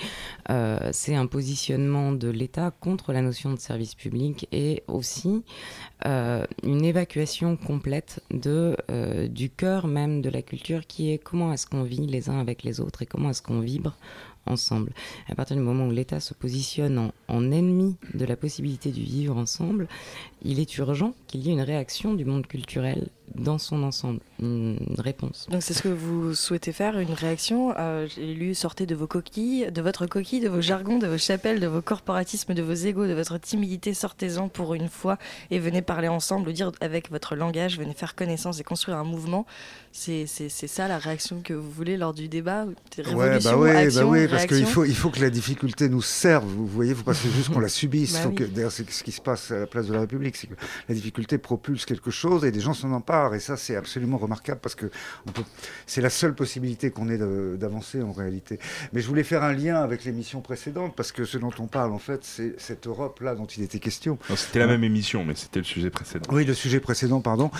[0.92, 5.44] c'est un positionnement de l'État contre la notion de service public et aussi
[6.04, 12.06] une évacuation complète du cœur même de la culture qui est comment est-ce qu'on vit
[12.06, 13.96] les uns avec les autres et comment est-ce qu'on vibre
[14.46, 14.92] ensemble.
[15.28, 19.02] À partir du moment où l'État se positionne en, en ennemi de la possibilité du
[19.02, 19.88] vivre ensemble,
[20.42, 24.78] il est urgent qu'il y ait une réaction du monde culturel dans son ensemble, une
[24.98, 25.46] réponse.
[25.50, 27.74] Donc c'est ce que vous souhaitez faire, une réaction.
[27.78, 31.18] Euh, J'ai lu sortez de vos coquilles, de votre coquille, de vos jargons, de vos
[31.18, 33.94] chapelles, de vos corporatismes, de vos égaux, de votre timidité.
[33.94, 35.18] Sortez-en pour une fois
[35.50, 39.46] et venez parler ensemble, dire avec votre langage, venez faire connaissance et construire un mouvement.
[39.92, 43.56] C'est c'est- c'est ça la réaction que vous voulez lors du débat Ouais, Révolution, bah
[43.58, 46.44] ouais, action, bah ouais, parce qu'il faut, il faut que la difficulté nous serve.
[46.46, 48.14] Vous voyez, il faut pas juste qu'on la subisse.
[48.14, 48.48] Bah oui.
[48.54, 50.54] D'ailleurs, c'est ce qui se passe à la place de la République, c'est que
[50.88, 53.21] la difficulté propulse quelque chose et des gens s'en emparent.
[53.30, 54.90] Et ça, c'est absolument remarquable parce que
[55.86, 57.18] c'est la seule possibilité qu'on ait
[57.56, 58.58] d'avancer en réalité.
[58.92, 61.92] Mais je voulais faire un lien avec l'émission précédente parce que ce dont on parle,
[61.92, 64.18] en fait, c'est cette Europe-là dont il était question.
[64.34, 66.28] C'était la même émission, mais c'était le sujet précédent.
[66.32, 67.50] Oui, le sujet précédent, pardon.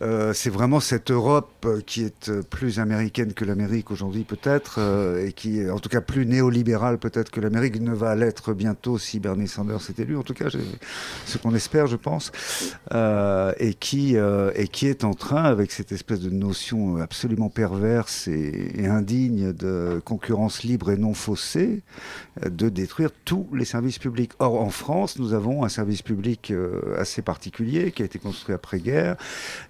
[0.00, 4.76] Euh, c'est vraiment cette Europe euh, qui est euh, plus américaine que l'Amérique aujourd'hui, peut-être,
[4.78, 8.52] euh, et qui est en tout cas plus néolibérale peut-être que l'Amérique ne va l'être
[8.52, 10.16] bientôt si Bernie Sanders est élu.
[10.16, 10.46] En tout cas,
[11.26, 12.32] ce qu'on espère, je pense,
[12.92, 14.16] euh, et qui
[14.54, 19.52] et qui est en train, avec cette espèce de notion absolument perverse et, et indigne
[19.52, 21.82] de concurrence libre et non faussée,
[22.44, 24.32] euh, de détruire tous les services publics.
[24.38, 28.54] Or, en France, nous avons un service public euh, assez particulier qui a été construit
[28.54, 29.16] après-guerre,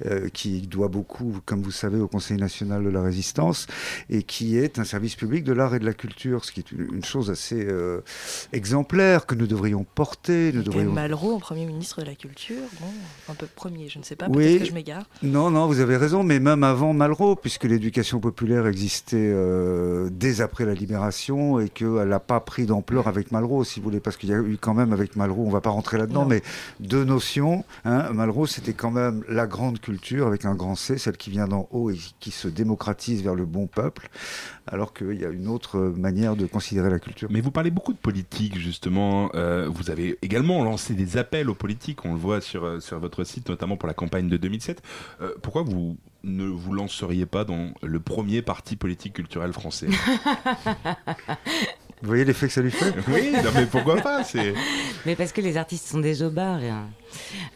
[0.07, 3.66] euh, qui doit beaucoup, comme vous savez, au Conseil national de la résistance,
[4.11, 6.72] et qui est un service public de l'art et de la culture, ce qui est
[6.72, 8.01] une chose assez euh,
[8.53, 10.53] exemplaire que nous devrions porter.
[10.53, 10.93] Nous devrions...
[10.93, 12.86] Malraux en Premier ministre de la Culture, bon,
[13.28, 14.34] un peu premier, je ne sais pas, Oui.
[14.45, 15.05] peut-être que je m'égare.
[15.25, 20.41] Non, non, vous avez raison, mais même avant Malraux, puisque l'éducation populaire existait euh, dès
[20.41, 24.16] après la libération et qu'elle n'a pas pris d'ampleur avec Malraux, si vous voulez, parce
[24.16, 26.43] qu'il y a eu quand même avec Malraux, on va pas rentrer là-dedans, mais
[26.81, 27.64] deux notions.
[27.85, 31.47] Hein, Malraux, c'était quand même la grande culture avec un grand C, celle qui vient
[31.47, 34.09] d'en haut et qui se démocratise vers le bon peuple,
[34.66, 37.29] alors qu'il y a une autre manière de considérer la culture.
[37.31, 39.31] Mais vous parlez beaucoup de politique, justement.
[39.37, 42.99] Euh, vous avez également lancé des appels aux politiques, on le voit sur, euh, sur
[42.99, 44.83] votre site, notamment pour la campagne de 2007.
[45.21, 49.89] Euh, pourquoi vous ne vous lanceriez pas dans le premier parti politique culturel français
[52.03, 54.55] Vous voyez l'effet que ça lui fait Oui, non, mais pourquoi pas c'est...
[55.07, 56.61] Mais parce que les artistes sont des jobards.
[56.65, 56.89] hein.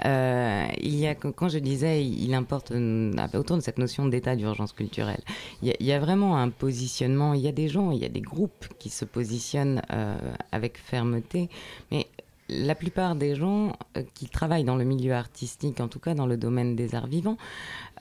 [0.04, 4.36] Euh, il y a, quand je disais, il importe euh, autour de cette notion d'état
[4.36, 5.20] d'urgence culturelle.
[5.62, 7.34] Il y, a, il y a vraiment un positionnement.
[7.34, 10.16] Il y a des gens, il y a des groupes qui se positionnent euh,
[10.52, 11.48] avec fermeté,
[11.90, 12.06] mais
[12.48, 16.26] la plupart des gens euh, qui travaillent dans le milieu artistique, en tout cas dans
[16.26, 17.38] le domaine des arts vivants,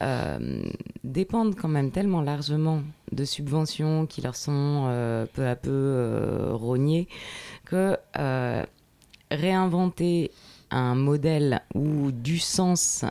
[0.01, 0.63] euh,
[1.05, 2.81] dépendent quand même tellement largement
[3.13, 7.07] de subventions qui leur sont euh, peu à peu euh, rognées
[7.63, 7.97] que
[9.31, 10.31] réinventer
[10.69, 13.05] un modèle où du sens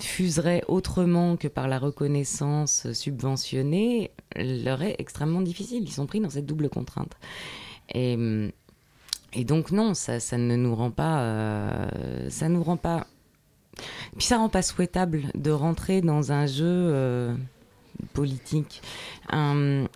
[0.00, 5.82] fuserait autrement que par la reconnaissance subventionnée leur est extrêmement difficile.
[5.82, 7.12] Ils sont pris dans cette double contrainte.
[7.92, 8.16] Et,
[9.34, 13.06] et donc non, ça, ne nous rend pas, euh, ça nous rend pas.
[14.16, 17.34] Puis ça rend pas souhaitable de rentrer dans un jeu euh,
[18.12, 18.82] politique.
[19.30, 19.86] Un,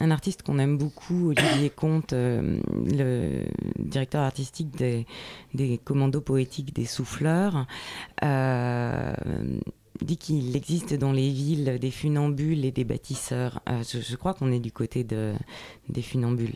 [0.00, 3.44] artiste qu'on aime beaucoup, Olivier Comte, euh, le
[3.78, 7.66] directeur artistique des, commandos poétiques des souffleurs,
[8.24, 9.12] euh,
[10.00, 13.60] dit qu'il existe dans les villes des funambules et des bâtisseurs.
[13.68, 15.34] Je, crois qu'on est du côté de,
[15.88, 16.54] des funambules.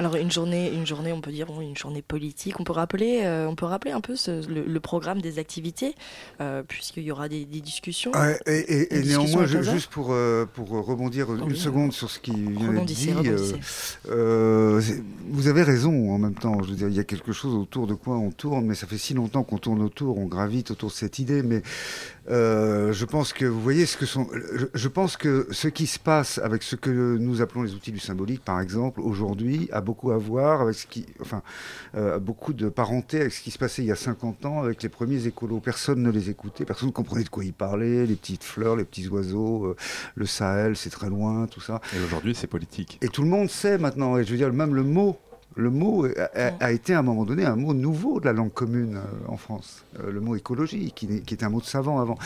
[0.00, 2.58] Alors une journée, une journée, on peut dire bon, une journée politique.
[2.58, 5.94] On peut rappeler, euh, on peut rappeler un peu ce- le, le programme des activités,
[6.40, 8.10] euh, puisqu'il y aura des, des discussions.
[8.12, 9.74] Ouais, et, et- Des et discussions néanmoins, à je- 15 heures.
[9.74, 11.58] juste pour, euh, pour rebondir une Oui.
[11.58, 13.10] seconde sur ce qui vient d'être dit,
[15.28, 16.62] vous avez raison en même temps.
[16.62, 18.86] Je veux dire, il y a quelque chose autour de quoi on tourne, mais ça
[18.86, 21.62] fait si longtemps qu'on tourne autour, on gravite autour de cette idée, mais
[22.30, 24.28] Euh, je pense que vous voyez ce que sont.
[24.54, 27.92] Je, je pense que ce qui se passe avec ce que nous appelons les outils
[27.92, 31.42] du symbolique, par exemple, aujourd'hui, a beaucoup à voir avec ce qui, enfin,
[31.96, 34.62] euh, a beaucoup de parenté avec ce qui se passait il y a 50 ans
[34.62, 35.60] avec les premiers écolos.
[35.60, 38.84] Personne ne les écoutait, personne ne comprenait de quoi ils parlaient, les petites fleurs, les
[38.84, 39.76] petits oiseaux, euh,
[40.14, 41.80] le Sahel, c'est très loin, tout ça.
[41.96, 42.98] Et aujourd'hui, c'est politique.
[43.02, 44.16] Et tout le monde sait maintenant.
[44.18, 45.18] Et je veux dire, même le mot.
[45.60, 48.32] Le mot a, a- a été à un moment donné un mot nouveau de la
[48.32, 49.84] langue commune euh, en France.
[50.00, 52.16] Euh, le mot écologie, qui, qui était un mot de savant avant.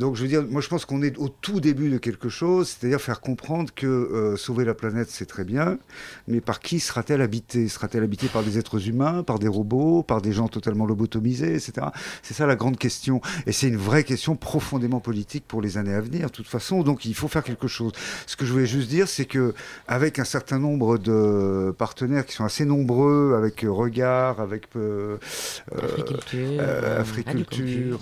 [0.00, 2.68] Donc je veux dire, moi je pense qu'on est au tout début de quelque chose,
[2.68, 5.78] c'est-à-dire faire comprendre que euh, sauver la planète c'est très bien,
[6.26, 7.68] mais par qui sera-t-elle habitée?
[7.68, 11.88] Sera-t-elle habitée par des êtres humains, par des robots, par des gens totalement lobotomisés, etc.
[12.22, 13.20] C'est ça la grande question.
[13.46, 16.82] Et c'est une vraie question profondément politique pour les années à venir, de toute façon.
[16.82, 17.92] Donc il faut faire quelque chose.
[18.26, 19.52] Ce que je voulais juste dire, c'est que
[19.86, 25.18] avec un certain nombre de partenaires qui sont assez nombreux, avec euh, Regard, avec euh,
[25.76, 28.00] Africulture, euh, Africulture,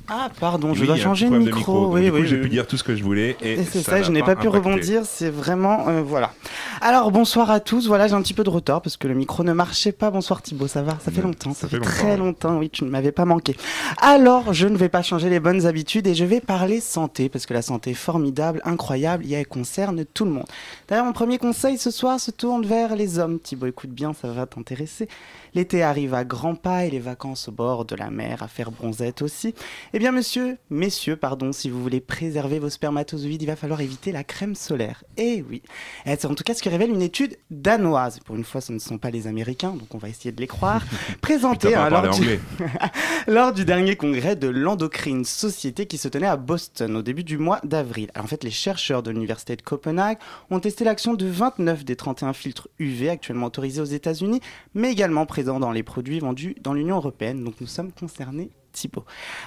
[0.09, 1.89] Ah, pardon, je Oui, dois changer de micro.
[1.93, 2.43] Oui, coup, oui, j'ai oui.
[2.43, 4.47] pu dire tout ce que je voulais et, Et c'est ça je n'ai pas pu
[4.47, 4.69] impacté.
[4.71, 5.89] rebondir, c'est vraiment...
[5.89, 6.33] euh, voilà.
[6.81, 7.89] Alors, bonsoir à tous.
[7.89, 10.11] Voilà, j'ai un petit peu de retard parce que le micro ne marchait pas.
[10.11, 10.97] Bonsoir Thibaut, ça va?
[11.05, 12.17] Ça fait longtemps, ça, ça fait, fait longtemps, très ouais.
[12.17, 13.57] longtemps, oui, tu ne m'avais pas manqué.
[14.01, 17.47] Alors, je ne vais pas changer les bonnes habitudes et je vais parler santé parce
[17.47, 20.47] que la santé est formidable, incroyable et elle concerne tout le monde.
[20.89, 23.41] D'ailleurs, mon premier conseil ce soir se tourne vers les hommes.
[23.41, 25.09] Thibaut, écoute bien, ça va t'intéresser.
[25.55, 28.71] L'été arrive à grands pas et les vacances au bord de la mer à faire
[28.71, 29.55] bronzette aussi.
[29.97, 34.13] Eh bien, monsieur, messieurs, pardon, si vous voulez préserver vos spermatozoïdes, il va falloir éviter
[34.13, 35.03] la crème solaire.
[35.17, 35.63] Eh oui.
[36.05, 38.21] Et C'est en tout cas ce que révèle une étude danoise.
[38.21, 40.47] Pour une fois, ce ne sont pas les Américains, donc on va essayer de les
[40.47, 40.85] croire.
[41.23, 42.39] Présentée Putain, hein, lors, du...
[43.27, 47.39] lors du dernier congrès de l'Endocrine Société qui se tenait à Boston au début du
[47.39, 48.11] mois d'avril.
[48.19, 50.19] En fait, les chercheurs de l'Université de Copenhague
[50.51, 54.43] ont testé l'action de 29 des 31 filtres UV actuellement autorisés aux États-Unis,
[54.75, 57.43] mais également présents dans les produits vendus dans l'Union européenne.
[57.43, 58.51] Donc nous sommes concernés.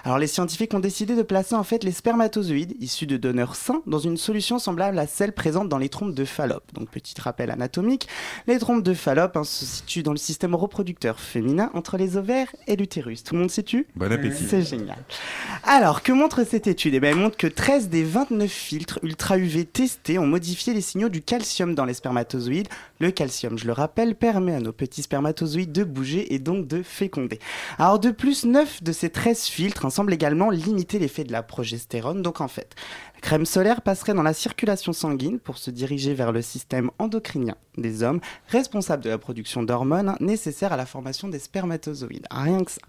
[0.04, 3.82] Alors les scientifiques ont décidé de placer en fait les spermatozoïdes issus de donneurs sains
[3.86, 6.74] dans une solution semblable à celle présente dans les trompes de Fallope.
[6.74, 8.08] Donc petit rappel anatomique,
[8.48, 12.54] les trompes de Fallope hein, se situent dans le système reproducteur féminin entre les ovaires
[12.68, 13.24] et l'utérus.
[13.24, 14.46] Tout le monde situe Bon appétit.
[14.48, 14.98] C'est génial.
[15.64, 16.94] Alors, que montre cette étude?
[16.94, 20.82] Eh bien, Elle montre que 13 des 29 filtres ultra UV testés ont modifié les
[20.82, 22.68] signaux du calcium dans les spermatozoïdes.
[23.00, 26.82] Le calcium, je le rappelle, permet à nos petits spermatozoïdes de bouger et donc de
[26.82, 27.40] féconder.
[27.78, 31.44] Alors, de plus, 9 de ces 13 filtres hein, semblent également limiter l'effet de la
[31.44, 32.22] progestérone.
[32.22, 32.76] Donc, en fait,
[33.16, 37.56] la crème solaire passerait dans la circulation sanguine pour se diriger vers le système endocrinien
[37.78, 42.28] des hommes, responsable de la production d'hormones nécessaires à la formation des spermatozoïdes.
[42.30, 42.82] Ah, Rien que ça.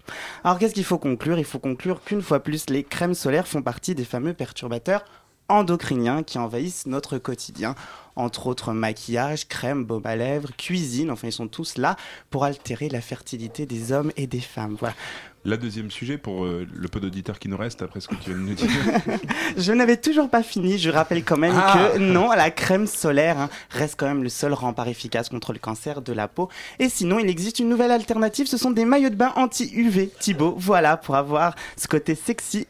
[0.43, 1.37] Alors qu'est-ce qu'il faut conclure?
[1.37, 5.03] Il faut conclure qu'une fois plus, les crèmes solaires font partie des fameux perturbateurs
[5.51, 7.75] endocriniens qui envahissent notre quotidien.
[8.15, 11.95] Entre autres maquillage, crème, baume à lèvres, cuisine, enfin ils sont tous là
[12.29, 14.75] pour altérer la fertilité des hommes et des femmes.
[14.79, 14.95] Voilà.
[15.43, 18.29] La deuxième sujet pour euh, le peu d'auditeurs qui nous reste après ce que tu
[18.29, 18.69] viens de nous dire.
[19.57, 20.77] Je n'avais toujours pas fini.
[20.77, 21.89] Je rappelle quand même Ah.
[21.93, 25.57] que non, la crème solaire hein, reste quand même le seul rempart efficace contre le
[25.57, 26.49] cancer de la peau.
[26.77, 28.45] Et sinon, il existe une nouvelle alternative.
[28.45, 30.11] Ce sont des maillots de bain anti-UV.
[30.19, 32.67] Thibaut, voilà, pour avoir ce côté sexy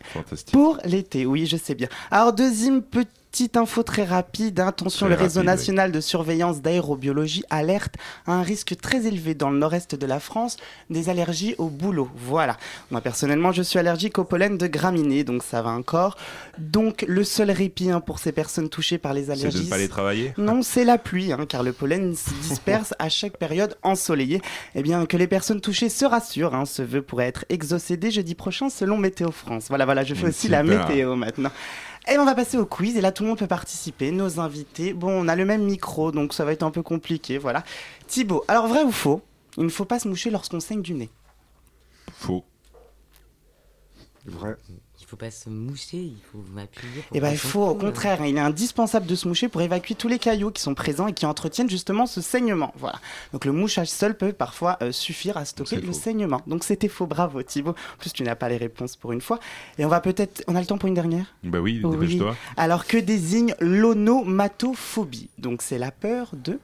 [0.53, 1.25] pour l'été.
[1.25, 1.89] Oui, je sais bien.
[2.09, 2.81] Alors, deuxième
[3.31, 5.55] Petite info très rapide, attention, Très le réseau rapide, oui.
[5.57, 7.95] national de surveillance d'aérobiologie alerte
[8.27, 10.57] à un risque très élevé dans le nord-est de la France
[10.89, 12.09] des allergies au boulot.
[12.13, 12.57] Voilà.
[12.91, 16.17] Moi personnellement, je suis allergique au pollen de graminées, donc ça va encore.
[16.57, 19.59] Donc le seul répit hein, pour ces personnes touchées par les C'est allergies.
[19.59, 20.33] de ne pas aller travailler?
[20.37, 24.41] Non, c'est la pluie, hein, car le pollen se disperse à chaque période ensoleillée.
[24.75, 28.11] Eh bien, que les personnes touchées se rassurent, hein, ce vœu pourrait être exaucé dès
[28.11, 29.67] jeudi prochain selon Météo France.
[29.69, 30.89] Voilà, voilà, je fais aussi la Super.
[30.89, 31.51] météo maintenant.
[32.09, 34.93] Et on va passer au quiz et là tout le monde peut participer, nos invités.
[34.93, 37.63] Bon, on a le même micro donc ça va être un peu compliqué, voilà.
[38.07, 39.21] Thibaut, alors vrai ou faux
[39.57, 41.09] Il ne faut pas se moucher lorsqu'on saigne du nez?
[42.11, 42.43] Faux.
[44.25, 44.55] Vrai.
[45.11, 47.01] Il faut pas se moucher, il faut appuyer.
[47.01, 49.93] pour Eh ben il faut au contraire, il est indispensable de se moucher pour évacuer
[49.93, 52.71] tous les caillots qui sont présents et qui entretiennent justement ce saignement.
[52.77, 52.97] Voilà.
[53.33, 55.91] Donc le mouchage seul peut parfois euh, suffire à stopper le faux.
[55.91, 56.41] saignement.
[56.47, 57.71] Donc c'était faux, bravo Thibaut.
[57.71, 59.41] En plus tu n'as pas les réponses pour une fois.
[59.77, 61.25] Et on va peut-être, on a le temps pour une dernière?
[61.43, 61.97] Bah oui, Oui.
[61.97, 62.33] dépêche-toi.
[62.55, 66.57] Alors que désigne l'onomatophobie Donc c'est la peur de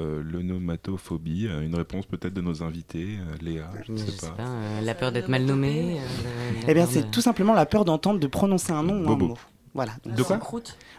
[0.00, 4.26] Euh, L'onomatophobie, euh, une réponse peut-être de nos invités, euh, Léa, je ne sais sais
[4.28, 4.32] pas.
[4.32, 5.98] pas, euh, la peur d'être mal nommé.
[5.98, 8.82] euh, la- la Eh bien, c'est de- tout simplement la peur d'entendre de prononcer un
[8.82, 9.34] nom ou un mot.
[9.74, 9.92] Voilà.
[10.06, 10.38] De quoi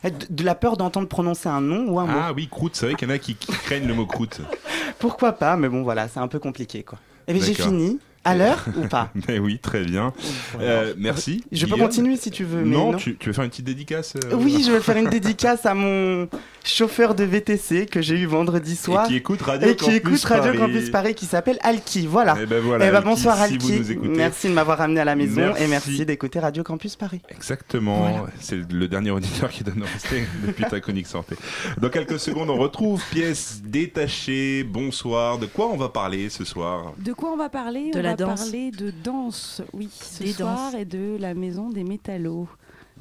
[0.04, 2.20] Eh, de, de la peur d'entendre prononcer un nom ou un mot.
[2.22, 4.42] Ah oui, croûte, c'est vrai qu'il y en a qui, qui craignent le mot croûte.
[5.00, 7.00] Pourquoi pas Mais bon, voilà, c'est un peu compliqué, quoi.
[7.28, 8.00] Eh bien, j'ai fini.
[8.26, 10.14] À l'heure ou pas Mais oui, très bien.
[10.60, 11.44] Euh, merci.
[11.52, 11.88] Je peux Guillaume.
[11.90, 12.62] continuer si tu veux.
[12.64, 12.98] mais non, non.
[12.98, 15.74] Tu, tu veux faire une petite dédicace euh, Oui, je vais faire une dédicace à
[15.74, 16.30] mon
[16.64, 19.06] chauffeur de VTC que j'ai eu vendredi soir.
[19.06, 20.58] Et qui écoute Radio Et qui Campus écoute Radio Paris.
[20.58, 22.08] Campus Paris, qui s'appelle Alki.
[22.08, 22.38] Voilà.
[22.42, 23.58] Eh ben voilà, Eh ben, Alki, bonsoir si Alki.
[23.58, 24.08] vous nous écoutez.
[24.10, 25.64] Merci de m'avoir amené à la maison Merci.
[25.64, 27.20] et merci d'écouter Radio Campus Paris.
[27.30, 28.26] Exactement, Voilà.
[28.40, 31.36] c'est le dernier auditeur qui donne de rester depuis ta chronique santé.
[31.82, 34.64] Dans quelques secondes, on retrouve pièces détachées.
[34.64, 35.38] Bonsoir.
[35.40, 36.94] De quoi on va parler ce soir?
[37.00, 37.92] De quoi on va parler?
[37.92, 38.44] De la va danse.
[38.44, 40.82] parler de danse, oui, ce Des soir, danses.
[40.82, 42.48] et de la maison des métallos.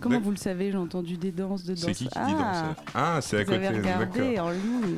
[0.00, 1.84] Comment vous le savez, j'ai entendu des danses de danse.
[1.84, 3.78] C'est qui qui dit ah, danse Ah, c'est à vous avez côté.
[3.78, 4.46] regardé d'accord.
[4.46, 4.96] en ligne.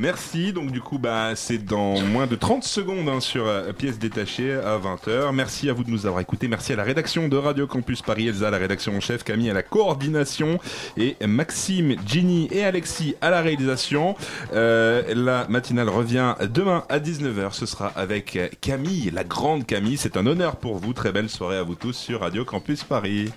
[0.00, 3.98] Merci, donc du coup bah, c'est dans moins de 30 secondes hein, sur euh, Pièces
[3.98, 5.32] détachées à 20h.
[5.34, 8.28] Merci à vous de nous avoir écoutés, merci à la rédaction de Radio Campus Paris,
[8.28, 10.60] Elsa la rédaction en chef, Camille à la coordination
[10.96, 14.14] et Maxime, Ginny et Alexis à la réalisation.
[14.52, 20.16] Euh, la matinale revient demain à 19h, ce sera avec Camille, la grande Camille, c'est
[20.16, 23.32] un honneur pour vous, très belle soirée à vous tous sur Radio Campus Paris.